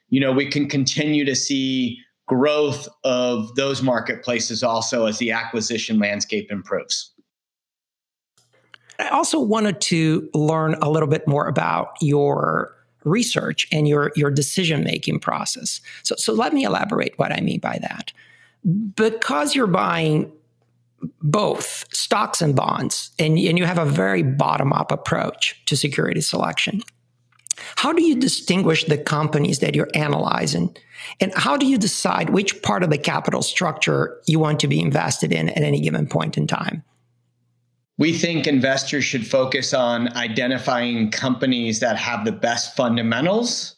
you 0.10 0.20
know, 0.20 0.34
we 0.34 0.46
can 0.46 0.68
continue 0.68 1.24
to 1.24 1.38
see 1.38 1.98
growth 2.28 2.90
of 3.06 3.56
those 3.56 3.82
marketplaces 3.82 4.62
also 4.62 5.06
as 5.06 5.20
the 5.20 5.32
acquisition 5.32 6.00
landscape 6.00 6.52
improves. 6.52 7.14
I 9.00 9.08
also 9.08 9.40
wanted 9.40 9.80
to 9.82 10.30
learn 10.34 10.76
a 10.82 10.90
little 10.90 11.08
bit 11.08 11.26
more 11.30 11.48
about 11.48 11.94
your 12.02 12.76
research 13.06 13.70
and 13.72 13.88
your, 13.88 14.12
your 14.18 14.32
decision 14.32 14.84
making 14.84 15.22
process. 15.22 15.80
So, 16.04 16.16
so 16.18 16.34
let 16.34 16.52
me 16.52 16.66
elaborate 16.66 17.18
what 17.18 17.32
I 17.32 17.40
mean 17.40 17.62
by 17.62 17.80
that. 17.82 18.12
Because 18.96 19.56
you're 19.56 19.66
buying 19.66 20.30
both 21.22 21.86
stocks 21.94 22.42
and 22.42 22.56
bonds, 22.56 23.12
and, 23.20 23.38
and 23.38 23.58
you 23.58 23.66
have 23.66 23.78
a 23.78 23.86
very 23.86 24.24
bottom 24.24 24.74
up 24.74 24.92
approach 24.92 25.62
to 25.66 25.76
security 25.76 26.22
selection, 26.22 26.82
how 27.78 27.94
do 27.94 28.04
you 28.04 28.16
distinguish 28.16 28.86
the 28.86 28.98
companies 28.98 29.60
that 29.60 29.76
you're 29.76 29.90
analyzing? 29.94 30.76
And 31.20 31.34
how 31.36 31.58
do 31.58 31.66
you 31.66 31.78
decide 31.78 32.30
which 32.30 32.62
part 32.62 32.84
of 32.84 32.90
the 32.90 32.98
capital 32.98 33.42
structure 33.42 34.20
you 34.28 34.40
want 34.40 34.60
to 34.62 34.68
be 34.68 34.82
invested 34.82 35.32
in 35.32 35.50
at 35.50 35.62
any 35.64 35.80
given 35.80 36.08
point 36.08 36.38
in 36.38 36.48
time? 36.48 36.84
we 37.98 38.14
think 38.14 38.46
investors 38.46 39.04
should 39.04 39.26
focus 39.26 39.74
on 39.74 40.16
identifying 40.18 41.12
companies 41.12 41.80
that 41.80 41.98
have 41.98 42.26
the 42.26 42.32
best 42.32 42.76
fundamentals. 42.76 43.76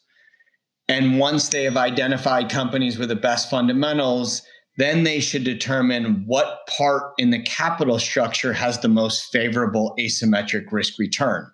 And 0.88 1.18
once 1.18 1.48
they 1.48 1.64
have 1.64 1.76
identified 1.76 2.50
companies 2.50 2.98
with 2.98 3.10
the 3.10 3.16
best 3.16 3.48
fundamentals, 3.48 4.42
then 4.78 5.02
they 5.02 5.18
should 5.18 5.42
determine 5.42 6.22
what 6.26 6.60
part 6.68 7.12
in 7.18 7.30
the 7.30 7.42
capital 7.42 7.98
structure 7.98 8.52
has 8.52 8.78
the 8.78 8.88
most 8.88 9.24
favorable 9.32 9.94
asymmetric 9.98 10.70
risk 10.70 11.00
return. 11.00 11.50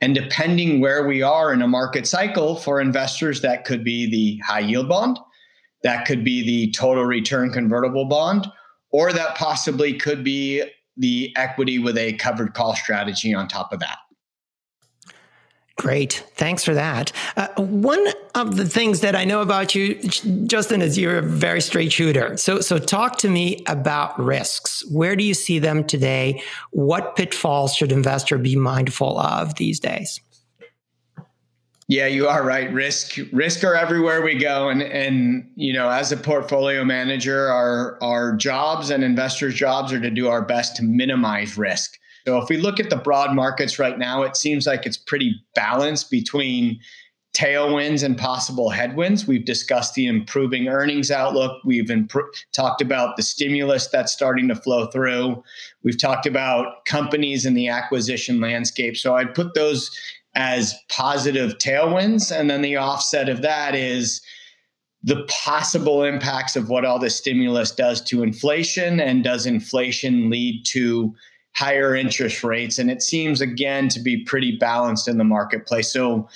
And 0.00 0.14
depending 0.14 0.80
where 0.80 1.06
we 1.06 1.20
are 1.20 1.52
in 1.52 1.62
a 1.62 1.68
market 1.68 2.06
cycle 2.06 2.54
for 2.54 2.80
investors, 2.80 3.40
that 3.40 3.64
could 3.64 3.82
be 3.82 4.08
the 4.08 4.40
high 4.46 4.60
yield 4.60 4.88
bond, 4.88 5.18
that 5.82 6.06
could 6.06 6.22
be 6.24 6.44
the 6.44 6.70
total 6.70 7.04
return 7.04 7.52
convertible 7.52 8.04
bond, 8.04 8.46
or 8.92 9.12
that 9.12 9.34
possibly 9.34 9.92
could 9.92 10.22
be 10.22 10.62
the 10.96 11.32
equity 11.36 11.80
with 11.80 11.98
a 11.98 12.12
covered 12.14 12.54
call 12.54 12.76
strategy 12.76 13.34
on 13.34 13.48
top 13.48 13.72
of 13.72 13.80
that. 13.80 13.98
Great. 15.76 16.24
Thanks 16.34 16.64
for 16.64 16.72
that. 16.74 17.10
Uh, 17.36 17.48
one 17.56 18.06
of 18.36 18.56
the 18.56 18.64
things 18.64 19.00
that 19.00 19.16
I 19.16 19.24
know 19.24 19.40
about 19.40 19.74
you, 19.74 19.96
Justin, 20.46 20.80
is 20.80 20.96
you're 20.96 21.18
a 21.18 21.22
very 21.22 21.60
straight 21.60 21.92
shooter. 21.92 22.36
So, 22.36 22.60
so 22.60 22.78
talk 22.78 23.18
to 23.18 23.28
me 23.28 23.64
about 23.66 24.18
risks. 24.18 24.84
Where 24.90 25.16
do 25.16 25.24
you 25.24 25.34
see 25.34 25.58
them 25.58 25.84
today? 25.84 26.42
What 26.70 27.16
pitfalls 27.16 27.74
should 27.74 27.90
investor 27.90 28.38
be 28.38 28.54
mindful 28.54 29.18
of 29.18 29.56
these 29.56 29.80
days? 29.80 30.20
Yeah, 31.88 32.06
you 32.06 32.28
are 32.28 32.42
right. 32.42 32.72
Risk 32.72 33.18
risk 33.30 33.62
are 33.62 33.74
everywhere 33.74 34.22
we 34.22 34.36
go, 34.36 34.70
and 34.70 34.80
and 34.80 35.50
you 35.54 35.74
know, 35.74 35.90
as 35.90 36.12
a 36.12 36.16
portfolio 36.16 36.82
manager, 36.82 37.48
our 37.48 37.98
our 38.02 38.34
jobs 38.36 38.88
and 38.88 39.04
investors' 39.04 39.54
jobs 39.54 39.92
are 39.92 40.00
to 40.00 40.08
do 40.08 40.28
our 40.28 40.40
best 40.40 40.76
to 40.76 40.82
minimize 40.82 41.58
risk. 41.58 41.98
So 42.26 42.38
if 42.38 42.48
we 42.48 42.56
look 42.56 42.80
at 42.80 42.90
the 42.90 42.96
broad 42.96 43.34
markets 43.34 43.78
right 43.78 43.98
now, 43.98 44.22
it 44.22 44.36
seems 44.36 44.66
like 44.66 44.86
it's 44.86 44.96
pretty 44.96 45.34
balanced 45.54 46.10
between 46.10 46.80
tailwinds 47.36 48.04
and 48.04 48.16
possible 48.16 48.70
headwinds. 48.70 49.26
We've 49.26 49.44
discussed 49.44 49.94
the 49.94 50.06
improving 50.06 50.68
earnings 50.68 51.10
outlook. 51.10 51.60
We've 51.64 51.90
talked 52.52 52.80
about 52.80 53.16
the 53.16 53.22
stimulus 53.22 53.88
that's 53.88 54.12
starting 54.12 54.48
to 54.48 54.54
flow 54.54 54.86
through. 54.86 55.42
We've 55.82 56.00
talked 56.00 56.26
about 56.26 56.84
companies 56.86 57.44
in 57.44 57.54
the 57.54 57.68
acquisition 57.68 58.40
landscape. 58.40 58.96
So 58.96 59.16
I'd 59.16 59.34
put 59.34 59.54
those 59.54 59.90
as 60.36 60.74
positive 60.88 61.58
tailwinds. 61.58 62.30
And 62.30 62.48
then 62.48 62.62
the 62.62 62.76
offset 62.76 63.28
of 63.28 63.42
that 63.42 63.74
is 63.74 64.22
the 65.02 65.28
possible 65.28 66.04
impacts 66.04 66.56
of 66.56 66.68
what 66.68 66.84
all 66.84 66.98
this 66.98 67.16
stimulus 67.16 67.72
does 67.72 68.00
to 68.02 68.22
inflation 68.22 69.00
and 69.00 69.22
does 69.22 69.44
inflation 69.44 70.30
lead 70.30 70.64
to 70.68 71.14
higher 71.54 71.94
interest 71.94 72.42
rates 72.42 72.78
and 72.78 72.90
it 72.90 73.02
seems 73.02 73.40
again 73.40 73.88
to 73.88 74.00
be 74.00 74.24
pretty 74.24 74.56
balanced 74.56 75.08
in 75.08 75.18
the 75.18 75.24
marketplace. 75.24 75.92
So 75.92 76.28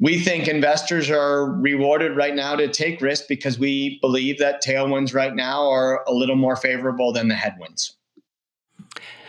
we 0.00 0.18
think 0.18 0.46
investors 0.46 1.10
are 1.10 1.46
rewarded 1.46 2.16
right 2.16 2.34
now 2.34 2.54
to 2.56 2.68
take 2.68 3.00
risk 3.00 3.24
because 3.28 3.58
we 3.58 3.98
believe 4.00 4.38
that 4.38 4.62
tailwinds 4.62 5.14
right 5.14 5.34
now 5.34 5.68
are 5.68 6.04
a 6.06 6.12
little 6.12 6.36
more 6.36 6.56
favorable 6.56 7.12
than 7.12 7.28
the 7.28 7.34
headwinds. 7.34 7.96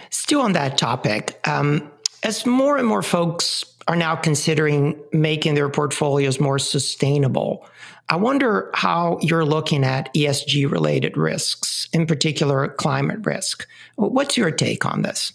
Still 0.10 0.42
on 0.42 0.54
that 0.54 0.78
topic 0.78 1.40
um, 1.48 1.92
as 2.24 2.46
more 2.46 2.78
and 2.78 2.88
more 2.88 3.02
folks 3.02 3.66
are 3.88 3.96
now 3.96 4.16
considering 4.16 5.00
making 5.12 5.56
their 5.56 5.70
portfolios 5.70 6.40
more 6.40 6.60
sustainable 6.60 7.68
I 8.10 8.16
wonder 8.16 8.72
how 8.74 9.20
you're 9.22 9.46
looking 9.46 9.84
at 9.84 10.12
ESG 10.16 10.70
related 10.70 11.16
risks, 11.16 11.88
in 11.94 12.08
particular 12.08 12.70
climate 12.70 13.20
risk. 13.24 13.68
What's 13.96 14.36
your 14.36 14.50
take 14.50 14.84
on 14.86 15.04
this? 15.04 15.32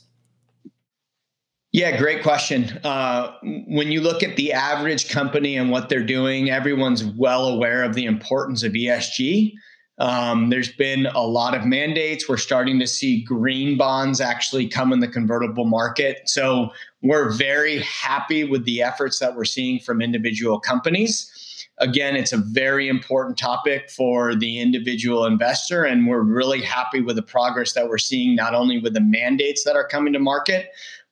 Yeah, 1.71 1.97
great 1.97 2.23
question. 2.23 2.79
Uh, 2.85 3.33
when 3.67 3.91
you 3.91 4.01
look 4.01 4.23
at 4.23 4.37
the 4.37 4.53
average 4.53 5.09
company 5.09 5.57
and 5.57 5.71
what 5.71 5.89
they're 5.89 6.05
doing, 6.05 6.51
everyone's 6.51 7.05
well 7.05 7.47
aware 7.47 7.83
of 7.85 7.95
the 7.95 8.05
importance 8.05 8.63
of 8.63 8.73
ESG. 8.73 9.55
Um, 9.99 10.51
there's 10.51 10.73
been 10.73 11.07
a 11.07 11.23
lot 11.23 11.55
of 11.55 11.65
mandates. 11.65 12.29
We're 12.29 12.37
starting 12.37 12.81
to 12.81 12.87
see 12.87 13.23
green 13.23 13.77
bonds 13.77 14.21
actually 14.21 14.69
come 14.69 14.93
in 14.93 15.01
the 15.01 15.09
convertible 15.09 15.65
market. 15.65 16.29
So 16.29 16.71
we're 17.03 17.31
very 17.31 17.81
happy 17.81 18.45
with 18.45 18.65
the 18.65 18.83
efforts 18.83 19.19
that 19.21 19.37
we're 19.37 19.45
seeing 19.45 19.79
from 19.79 20.01
individual 20.01 20.59
companies. 20.59 21.31
Again, 21.79 22.15
it's 22.15 22.33
a 22.33 22.37
very 22.37 22.89
important 22.89 23.37
topic 23.37 23.91
for 23.91 24.35
the 24.35 24.61
individual 24.61 25.25
investor, 25.25 25.83
and 25.83 26.07
we're 26.07 26.23
really 26.23 26.63
happy 26.63 27.01
with 27.01 27.17
the 27.17 27.23
progress 27.23 27.73
that 27.73 27.89
we're 27.89 27.99
seeing, 27.99 28.37
not 28.37 28.55
only 28.55 28.79
with 28.79 28.95
the 28.95 29.01
mandates 29.01 29.65
that 29.65 29.75
are 29.75 29.87
coming 29.87 30.13
to 30.13 30.21
market, 30.21 30.69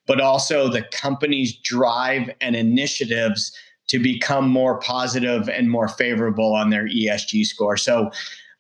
but 0.07 0.21
also 0.21 0.69
the 0.69 0.83
company's 0.93 1.57
drive 1.57 2.31
and 2.41 2.55
initiatives 2.55 3.57
to 3.89 3.99
become 3.99 4.49
more 4.49 4.79
positive 4.79 5.49
and 5.49 5.69
more 5.69 5.89
favorable 5.89 6.55
on 6.55 6.71
their 6.71 6.87
ESG 6.89 7.45
score. 7.45 7.77
So, 7.77 8.11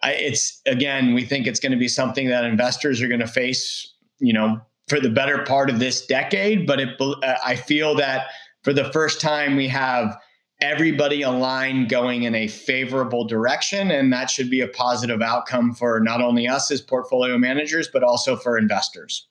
it's 0.04 0.60
again, 0.66 1.14
we 1.14 1.24
think 1.24 1.46
it's 1.46 1.60
going 1.60 1.72
to 1.72 1.78
be 1.78 1.88
something 1.88 2.28
that 2.28 2.44
investors 2.44 3.00
are 3.00 3.08
going 3.08 3.20
to 3.20 3.26
face, 3.26 3.94
you 4.18 4.32
know, 4.32 4.60
for 4.88 4.98
the 4.98 5.08
better 5.08 5.44
part 5.44 5.70
of 5.70 5.78
this 5.78 6.04
decade. 6.04 6.66
But 6.66 6.80
it, 6.80 7.00
I 7.44 7.54
feel 7.54 7.94
that 7.94 8.26
for 8.62 8.72
the 8.72 8.90
first 8.92 9.20
time, 9.20 9.56
we 9.56 9.68
have 9.68 10.16
everybody 10.62 11.22
aligned 11.22 11.88
going 11.88 12.22
in 12.22 12.34
a 12.34 12.46
favorable 12.46 13.24
direction. 13.24 13.90
And 13.90 14.12
that 14.12 14.30
should 14.30 14.48
be 14.48 14.60
a 14.60 14.68
positive 14.68 15.20
outcome 15.20 15.74
for 15.74 16.00
not 16.00 16.22
only 16.22 16.48
us 16.48 16.70
as 16.70 16.80
portfolio 16.80 17.36
managers, 17.36 17.88
but 17.88 18.02
also 18.02 18.36
for 18.36 18.56
investors. 18.56 19.26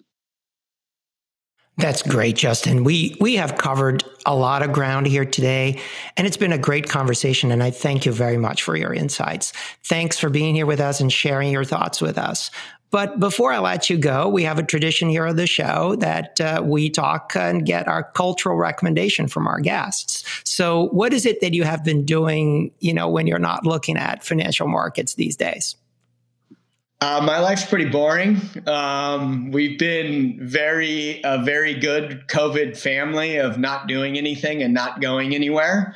That's 1.78 2.04
great, 2.04 2.36
Justin. 2.36 2.84
We 2.84 3.16
we 3.20 3.36
have 3.38 3.58
covered 3.58 4.04
a 4.26 4.36
lot 4.36 4.62
of 4.62 4.72
ground 4.72 5.08
here 5.08 5.26
today, 5.26 5.80
and 6.16 6.28
it's 6.28 6.38
been 6.38 6.52
a 6.52 6.58
great 6.58 6.90
conversation. 6.90 7.50
And 7.52 7.64
I 7.64 7.72
thank 7.72 8.06
you 8.06 8.12
very 8.12 8.38
much 8.38 8.62
for 8.62 8.76
your 8.76 8.94
insights. 8.94 9.52
Thanks 9.86 10.20
for 10.20 10.30
being 10.30 10.54
here 10.54 10.66
with 10.66 10.82
us 10.82 11.00
and 11.00 11.12
sharing 11.12 11.52
your 11.52 11.64
thoughts 11.64 12.02
with 12.02 12.18
us. 12.18 12.52
But 12.92 13.22
before 13.22 13.54
I 13.54 13.60
let 13.60 13.90
you 13.90 13.98
go, 13.98 14.28
we 14.28 14.44
have 14.44 14.60
a 14.60 14.64
tradition 14.64 15.10
here 15.10 15.26
on 15.26 15.38
the 15.38 15.48
show 15.48 15.96
that 15.96 16.40
uh, 16.42 16.62
we 16.64 16.90
talk 16.90 17.36
and 17.38 17.66
get 17.66 17.88
our 17.88 18.04
cultural 18.04 18.58
recommendation 18.58 19.30
from 19.30 19.48
our 19.48 19.62
guests. 19.62 20.26
So, 20.44 20.90
what 20.90 21.14
is 21.14 21.26
it 21.26 21.40
that 21.40 21.54
you 21.54 21.64
have 21.64 21.86
been 21.86 22.06
doing, 22.06 22.72
you 22.80 22.94
know, 22.94 23.10
when 23.10 23.28
you're 23.28 23.40
not 23.40 23.66
looking 23.66 23.98
at 23.98 24.26
financial 24.26 24.68
markets 24.68 25.16
these 25.16 25.38
days? 25.38 25.78
Uh, 27.00 27.20
my 27.26 27.40
life's 27.40 27.66
pretty 27.66 27.90
boring. 27.90 28.40
Um, 28.68 29.50
we've 29.52 29.80
been 29.80 30.38
very 30.40 31.20
a 31.24 31.42
very 31.42 31.74
good 31.74 32.28
COVID 32.28 32.78
family 32.78 33.38
of 33.38 33.58
not 33.58 33.88
doing 33.88 34.18
anything 34.18 34.62
and 34.62 34.72
not 34.74 35.02
going 35.02 35.34
anywhere. 35.34 35.96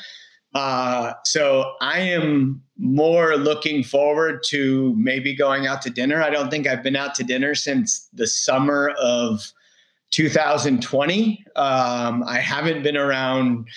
Uh, 0.55 1.13
so 1.25 1.73
I 1.81 1.99
am 1.99 2.63
more 2.77 3.35
looking 3.35 3.83
forward 3.83 4.41
to 4.47 4.95
maybe 4.97 5.35
going 5.35 5.67
out 5.67 5.81
to 5.81 5.89
dinner. 5.89 6.23
I 6.23 6.29
don't 6.29 6.49
think 6.49 6.65
I've 6.65 6.81
been 6.81 6.95
out 6.95 7.13
to 7.15 7.23
dinner 7.23 7.55
since 7.55 8.09
the 8.13 8.25
summer 8.25 8.93
of 8.97 9.51
2020. 10.11 11.45
Um, 11.57 12.23
I 12.23 12.39
haven't 12.39 12.83
been 12.83 12.95
around 12.95 13.67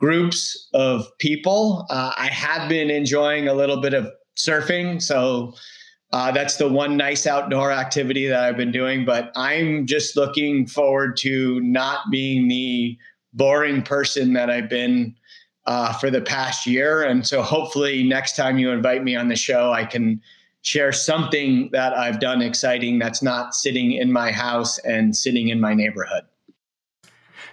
groups 0.00 0.68
of 0.74 1.06
people. 1.18 1.86
Uh, 1.88 2.12
I 2.16 2.26
have 2.26 2.68
been 2.68 2.90
enjoying 2.90 3.46
a 3.46 3.54
little 3.54 3.80
bit 3.80 3.94
of 3.94 4.10
surfing. 4.36 5.00
So 5.00 5.54
uh, 6.12 6.32
that's 6.32 6.56
the 6.56 6.68
one 6.68 6.96
nice 6.96 7.28
outdoor 7.28 7.70
activity 7.70 8.26
that 8.26 8.42
I've 8.42 8.56
been 8.56 8.72
doing. 8.72 9.04
But 9.04 9.30
I'm 9.36 9.86
just 9.86 10.16
looking 10.16 10.66
forward 10.66 11.16
to 11.18 11.60
not 11.60 12.10
being 12.10 12.48
the 12.48 12.98
boring 13.32 13.82
person 13.82 14.32
that 14.32 14.50
I've 14.50 14.68
been 14.68 15.14
uh, 15.66 15.92
for 15.94 16.10
the 16.10 16.20
past 16.20 16.66
year. 16.66 17.02
And 17.02 17.26
so 17.26 17.42
hopefully 17.42 18.02
next 18.02 18.36
time 18.36 18.58
you 18.58 18.70
invite 18.70 19.02
me 19.02 19.16
on 19.16 19.28
the 19.28 19.36
show, 19.36 19.72
I 19.72 19.84
can 19.84 20.20
share 20.62 20.92
something 20.92 21.68
that 21.72 21.92
I've 21.92 22.20
done 22.20 22.42
exciting 22.42 22.98
that's 22.98 23.22
not 23.22 23.54
sitting 23.54 23.92
in 23.92 24.10
my 24.12 24.32
house 24.32 24.78
and 24.78 25.14
sitting 25.14 25.48
in 25.48 25.60
my 25.60 25.74
neighborhood 25.74 26.24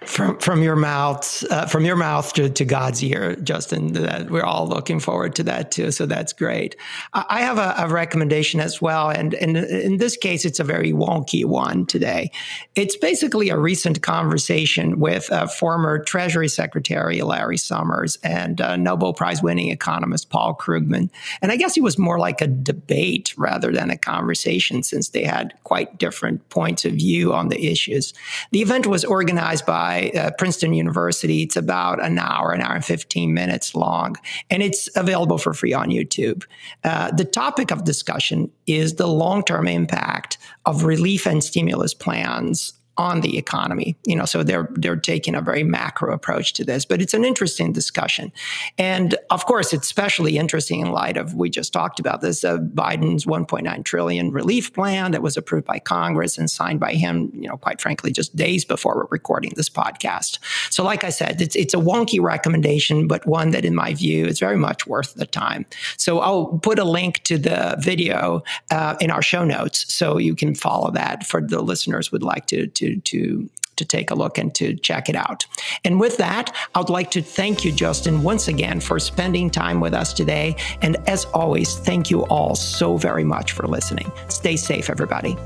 from 0.06 0.38
from 0.38 0.62
your 0.62 0.76
mouth 0.76 1.44
uh, 1.50 1.66
from 1.66 1.84
your 1.84 1.96
mouth 1.96 2.32
to, 2.34 2.48
to 2.48 2.64
God's 2.64 3.02
ear, 3.02 3.36
Justin. 3.36 3.92
That 3.92 4.30
we're 4.30 4.44
all 4.44 4.68
looking 4.68 5.00
forward 5.00 5.34
to 5.36 5.42
that 5.44 5.70
too. 5.70 5.90
So 5.90 6.06
that's 6.06 6.32
great. 6.32 6.76
I 7.12 7.42
have 7.42 7.58
a, 7.58 7.74
a 7.78 7.88
recommendation 7.88 8.60
as 8.60 8.80
well, 8.80 9.10
and, 9.10 9.34
and 9.34 9.56
in 9.56 9.98
this 9.98 10.16
case, 10.16 10.44
it's 10.44 10.60
a 10.60 10.64
very 10.64 10.92
wonky 10.92 11.44
one 11.44 11.86
today. 11.86 12.30
It's 12.74 12.96
basically 12.96 13.50
a 13.50 13.58
recent 13.58 14.02
conversation 14.02 14.98
with 14.98 15.30
uh, 15.30 15.46
former 15.46 15.98
Treasury 16.02 16.48
Secretary 16.48 17.20
Larry 17.22 17.58
Summers 17.58 18.18
and 18.22 18.60
uh, 18.60 18.76
Nobel 18.76 19.12
Prize 19.12 19.42
winning 19.42 19.70
economist 19.70 20.30
Paul 20.30 20.54
Krugman. 20.54 21.10
And 21.40 21.52
I 21.52 21.56
guess 21.56 21.76
it 21.76 21.82
was 21.82 21.98
more 21.98 22.18
like 22.18 22.40
a 22.40 22.46
debate 22.46 23.34
rather 23.36 23.72
than 23.72 23.90
a 23.90 23.98
conversation, 23.98 24.82
since 24.82 25.10
they 25.10 25.24
had 25.24 25.54
quite 25.64 25.98
different 25.98 26.48
points 26.48 26.84
of 26.84 26.92
view 26.92 27.32
on 27.32 27.48
the 27.48 27.66
issues. 27.66 28.14
The 28.50 28.62
event 28.62 28.86
was 28.86 29.04
organized 29.04 29.66
by 29.66 29.91
by 29.92 30.10
uh, 30.18 30.30
Princeton 30.38 30.72
University. 30.72 31.42
It's 31.42 31.56
about 31.56 32.02
an 32.04 32.18
hour, 32.18 32.52
an 32.52 32.60
hour 32.60 32.74
and 32.74 32.84
15 32.84 33.34
minutes 33.34 33.74
long, 33.74 34.16
and 34.50 34.62
it's 34.62 34.88
available 34.96 35.38
for 35.38 35.52
free 35.52 35.72
on 35.72 35.88
YouTube. 35.88 36.44
Uh, 36.84 37.10
the 37.10 37.24
topic 37.24 37.70
of 37.70 37.84
discussion 37.84 38.50
is 38.66 38.94
the 38.94 39.06
long 39.06 39.44
term 39.44 39.68
impact 39.68 40.38
of 40.64 40.84
relief 40.84 41.26
and 41.26 41.42
stimulus 41.42 41.94
plans 41.94 42.72
on 42.96 43.20
the 43.20 43.38
economy. 43.38 43.96
You 44.06 44.16
know, 44.16 44.24
so 44.24 44.42
they're 44.42 44.68
they're 44.72 44.96
taking 44.96 45.34
a 45.34 45.40
very 45.40 45.64
macro 45.64 46.12
approach 46.12 46.52
to 46.54 46.64
this, 46.64 46.84
but 46.84 47.00
it's 47.00 47.14
an 47.14 47.24
interesting 47.24 47.72
discussion. 47.72 48.32
And 48.78 49.16
of 49.30 49.46
course, 49.46 49.72
it's 49.72 49.86
especially 49.86 50.38
interesting 50.38 50.80
in 50.80 50.90
light 50.92 51.16
of 51.16 51.34
we 51.34 51.50
just 51.50 51.72
talked 51.72 52.00
about 52.00 52.20
this 52.20 52.44
uh, 52.44 52.58
Biden's 52.58 53.24
1.9 53.24 53.84
trillion 53.84 54.30
relief 54.30 54.72
plan 54.72 55.12
that 55.12 55.22
was 55.22 55.36
approved 55.36 55.66
by 55.66 55.78
Congress 55.78 56.38
and 56.38 56.50
signed 56.50 56.80
by 56.80 56.94
him. 56.94 57.30
You 57.34 57.48
know, 57.48 57.56
quite 57.56 57.80
frankly, 57.80 58.12
just 58.12 58.36
days 58.36 58.64
before 58.64 58.96
we're 58.96 59.06
recording 59.10 59.52
this 59.56 59.70
podcast. 59.70 60.38
So, 60.70 60.84
like 60.84 61.04
I 61.04 61.10
said, 61.10 61.40
it's 61.40 61.56
it's 61.56 61.74
a 61.74 61.78
wonky 61.78 62.20
recommendation, 62.20 63.08
but 63.08 63.26
one 63.26 63.50
that, 63.50 63.64
in 63.64 63.74
my 63.74 63.94
view, 63.94 64.26
is 64.26 64.38
very 64.38 64.56
much 64.56 64.86
worth 64.86 65.14
the 65.14 65.26
time. 65.26 65.66
So 65.96 66.20
I'll 66.20 66.58
put 66.62 66.78
a 66.78 66.84
link 66.84 67.22
to 67.24 67.38
the 67.38 67.76
video 67.80 68.42
uh, 68.70 68.96
in 69.00 69.10
our 69.10 69.22
show 69.22 69.44
notes 69.44 69.92
so 69.92 70.18
you 70.18 70.34
can 70.34 70.54
follow 70.54 70.90
that 70.92 71.26
for 71.26 71.40
the 71.40 71.62
listeners 71.62 72.10
would 72.12 72.22
like 72.22 72.46
to, 72.46 72.66
to 72.66 72.81
to 72.82 73.00
to 73.00 73.48
to 73.76 73.84
take 73.84 74.10
a 74.10 74.14
look 74.14 74.38
and 74.38 74.54
to 74.54 74.74
check 74.74 75.08
it 75.08 75.16
out. 75.16 75.46
And 75.84 75.98
with 75.98 76.18
that, 76.18 76.54
I'd 76.74 76.90
like 76.90 77.10
to 77.12 77.22
thank 77.22 77.64
you, 77.64 77.72
Justin, 77.72 78.22
once 78.22 78.48
again 78.48 78.80
for 78.80 78.98
spending 78.98 79.50
time 79.50 79.80
with 79.80 79.94
us 79.94 80.12
today. 80.12 80.56
And 80.82 80.96
as 81.08 81.24
always, 81.26 81.78
thank 81.78 82.10
you 82.10 82.26
all 82.26 82.54
so 82.54 82.96
very 82.96 83.24
much 83.24 83.52
for 83.52 83.66
listening. 83.66 84.12
Stay 84.28 84.56
safe, 84.56 84.90
everybody. 84.90 85.36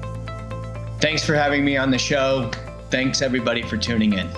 Thanks 1.01 1.25
for 1.25 1.35
having 1.35 1.65
me 1.65 1.77
on 1.77 1.91
the 1.91 1.99
show. 1.99 2.51
Thanks, 2.91 3.23
everybody, 3.23 3.63
for 3.63 3.77
tuning 3.77 4.15
in. 4.15 4.29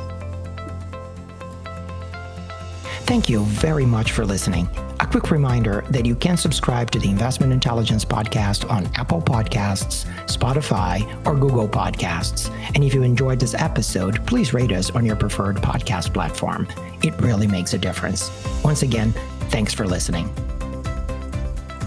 Thank 3.07 3.31
you 3.31 3.45
very 3.45 3.87
much 3.87 4.13
for 4.13 4.27
listening. 4.27 4.69
Quick 5.11 5.31
reminder 5.31 5.87
that 5.89 6.05
you 6.05 6.15
can 6.15 6.37
subscribe 6.37 6.91
to 6.91 6.99
the 6.99 7.09
Investment 7.09 7.51
Intelligence 7.51 8.05
Podcast 8.05 8.71
on 8.71 8.87
Apple 8.95 9.23
Podcasts, 9.23 10.05
Spotify, 10.27 11.01
or 11.27 11.35
Google 11.35 11.67
Podcasts. 11.67 12.51
And 12.75 12.85
if 12.85 12.93
you 12.93 13.03
enjoyed 13.03 13.41
this 13.41 13.55
episode, 13.55 14.25
please 14.27 14.53
rate 14.53 14.71
us 14.71 14.91
on 14.91 15.07
your 15.07 15.17
preferred 15.17 15.57
podcast 15.57 16.13
platform. 16.13 16.69
It 17.03 17.19
really 17.23 17.47
makes 17.47 17.73
a 17.73 17.79
difference. 17.79 18.31
Once 18.63 18.83
again, 18.83 19.13
thanks 19.49 19.73
for 19.73 19.87
listening. 19.87 20.27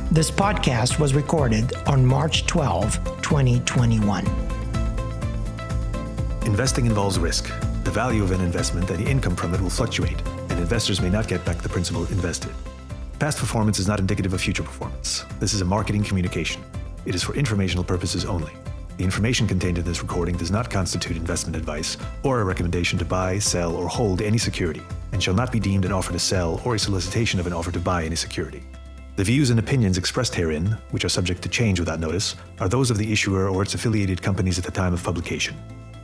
This 0.10 0.32
podcast 0.32 1.00
was 1.00 1.14
recorded 1.14 1.76
on 1.86 2.04
March 2.04 2.48
12, 2.48 3.22
2021. 3.22 4.26
Investing 6.48 6.88
involves 6.88 7.20
risk. 7.20 7.52
The 7.84 7.92
value 7.92 8.24
of 8.24 8.32
an 8.32 8.42
investment 8.42 8.90
and 8.90 9.06
the 9.06 9.10
income 9.10 9.36
from 9.36 9.54
it 9.54 9.62
will 9.62 9.70
fluctuate, 9.70 10.20
and 10.50 10.54
investors 10.54 11.02
may 11.02 11.10
not 11.12 11.28
get 11.28 11.46
back 11.46 11.58
the 11.58 11.70
principal 11.70 12.06
invested. 12.08 12.52
Past 13.22 13.38
performance 13.38 13.78
is 13.78 13.88
not 13.88 14.00
indicative 14.00 14.34
of 14.34 14.42
future 14.42 14.64
performance. 14.64 15.26
This 15.40 15.54
is 15.54 15.62
a 15.62 15.66
marketing 15.66 16.04
communication. 16.04 16.64
It 17.06 17.14
is 17.14 17.22
for 17.22 17.36
informational 17.36 17.84
purposes 17.84 18.26
only. 18.26 18.52
The 18.98 19.04
information 19.04 19.46
contained 19.46 19.78
in 19.78 19.86
this 19.86 20.02
recording 20.02 20.38
does 20.38 20.50
not 20.50 20.72
constitute 20.72 21.16
investment 21.16 21.56
advice 21.56 21.98
or 22.24 22.42
a 22.42 22.44
recommendation 22.44 22.98
to 22.98 23.06
buy, 23.06 23.38
sell, 23.38 23.76
or 23.76 23.88
hold 23.88 24.24
any 24.24 24.40
security, 24.40 24.82
and 25.12 25.22
shall 25.22 25.36
not 25.36 25.52
be 25.52 25.60
deemed 25.60 25.86
an 25.86 25.92
offer 25.92 26.12
to 26.12 26.18
sell 26.18 26.60
or 26.66 26.74
a 26.74 26.80
solicitation 26.80 27.40
of 27.40 27.46
an 27.46 27.54
offer 27.54 27.72
to 27.72 27.80
buy 27.80 28.06
any 28.06 28.16
security. 28.16 28.64
The 29.18 29.24
views 29.24 29.52
and 29.52 29.60
opinions 29.60 30.00
expressed 30.00 30.34
herein, 30.34 30.76
which 30.90 31.06
are 31.06 31.10
subject 31.10 31.44
to 31.44 31.50
change 31.50 31.80
without 31.80 32.00
notice, 32.00 32.36
are 32.60 32.70
those 32.70 32.90
of 32.90 32.98
the 32.98 33.14
issuer 33.14 33.50
or 33.50 33.62
its 33.62 33.76
affiliated 33.76 34.24
companies 34.24 34.58
at 34.58 34.66
the 34.66 34.72
time 34.72 34.96
of 34.96 35.04
publication. 35.04 35.56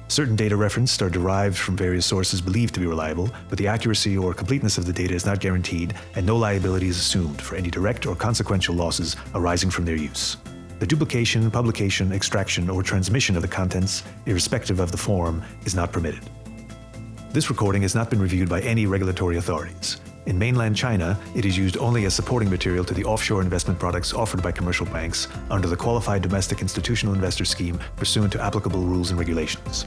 Certain 0.10 0.38
data 0.38 0.56
referenced 0.56 1.02
are 1.02 1.10
derived 1.10 1.58
from 1.58 1.76
various 1.76 2.06
sources 2.06 2.40
believed 2.40 2.74
to 2.74 2.80
be 2.80 2.86
reliable, 2.88 3.30
but 3.50 3.58
the 3.58 3.68
accuracy 3.68 4.18
or 4.18 4.34
completeness 4.34 4.78
of 4.78 4.86
the 4.86 4.94
data 4.94 5.14
is 5.14 5.26
not 5.26 5.42
guaranteed, 5.42 5.94
and 6.16 6.26
no 6.26 6.38
liability 6.38 6.88
is 6.88 6.98
assumed 6.98 7.42
for 7.42 7.56
any 7.56 7.70
direct 7.70 8.06
or 8.06 8.16
consequential 8.16 8.74
losses 8.74 9.18
arising 9.36 9.70
from 9.70 9.84
their 9.84 9.98
use. 9.98 10.38
The 10.80 10.88
duplication, 10.88 11.52
publication, 11.52 12.14
extraction, 12.14 12.70
or 12.70 12.84
transmission 12.84 13.36
of 13.36 13.42
the 13.42 13.48
contents, 13.50 14.04
irrespective 14.26 14.80
of 14.80 14.92
the 14.92 14.98
form, 14.98 15.44
is 15.66 15.76
not 15.76 15.92
permitted. 15.92 16.30
This 17.32 17.50
recording 17.50 17.82
has 17.82 17.94
not 17.94 18.10
been 18.10 18.22
reviewed 18.22 18.48
by 18.48 18.62
any 18.62 18.86
regulatory 18.86 19.38
authorities. 19.38 20.00
In 20.28 20.38
mainland 20.38 20.76
China, 20.76 21.18
it 21.36 21.46
is 21.46 21.58
used 21.58 21.78
only 21.78 22.04
as 22.04 22.14
supporting 22.14 22.50
material 22.50 22.84
to 22.84 22.94
the 22.94 23.06
offshore 23.06 23.42
investment 23.42 23.80
products 23.80 24.14
offered 24.14 24.44
by 24.44 24.52
commercial 24.52 24.86
banks 24.86 25.30
under 25.50 25.70
the 25.70 25.76
Qualified 25.76 26.22
Domestic 26.22 26.62
Institutional 26.62 27.16
Investor 27.16 27.46
Scheme 27.46 27.80
pursuant 27.96 28.34
to 28.34 28.44
applicable 28.44 28.82
rules 28.82 29.10
and 29.10 29.18
regulations. 29.18 29.86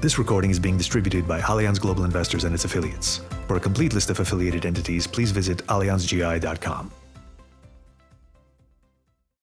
This 0.00 0.18
recording 0.18 0.50
is 0.50 0.58
being 0.58 0.78
distributed 0.78 1.28
by 1.28 1.42
Allianz 1.42 1.78
Global 1.78 2.04
Investors 2.04 2.44
and 2.44 2.54
its 2.54 2.64
affiliates. 2.64 3.20
For 3.46 3.56
a 3.56 3.60
complete 3.60 3.92
list 3.92 4.08
of 4.08 4.18
affiliated 4.18 4.64
entities, 4.64 5.06
please 5.06 5.30
visit 5.30 5.58
allianzgi.com. 5.66 6.90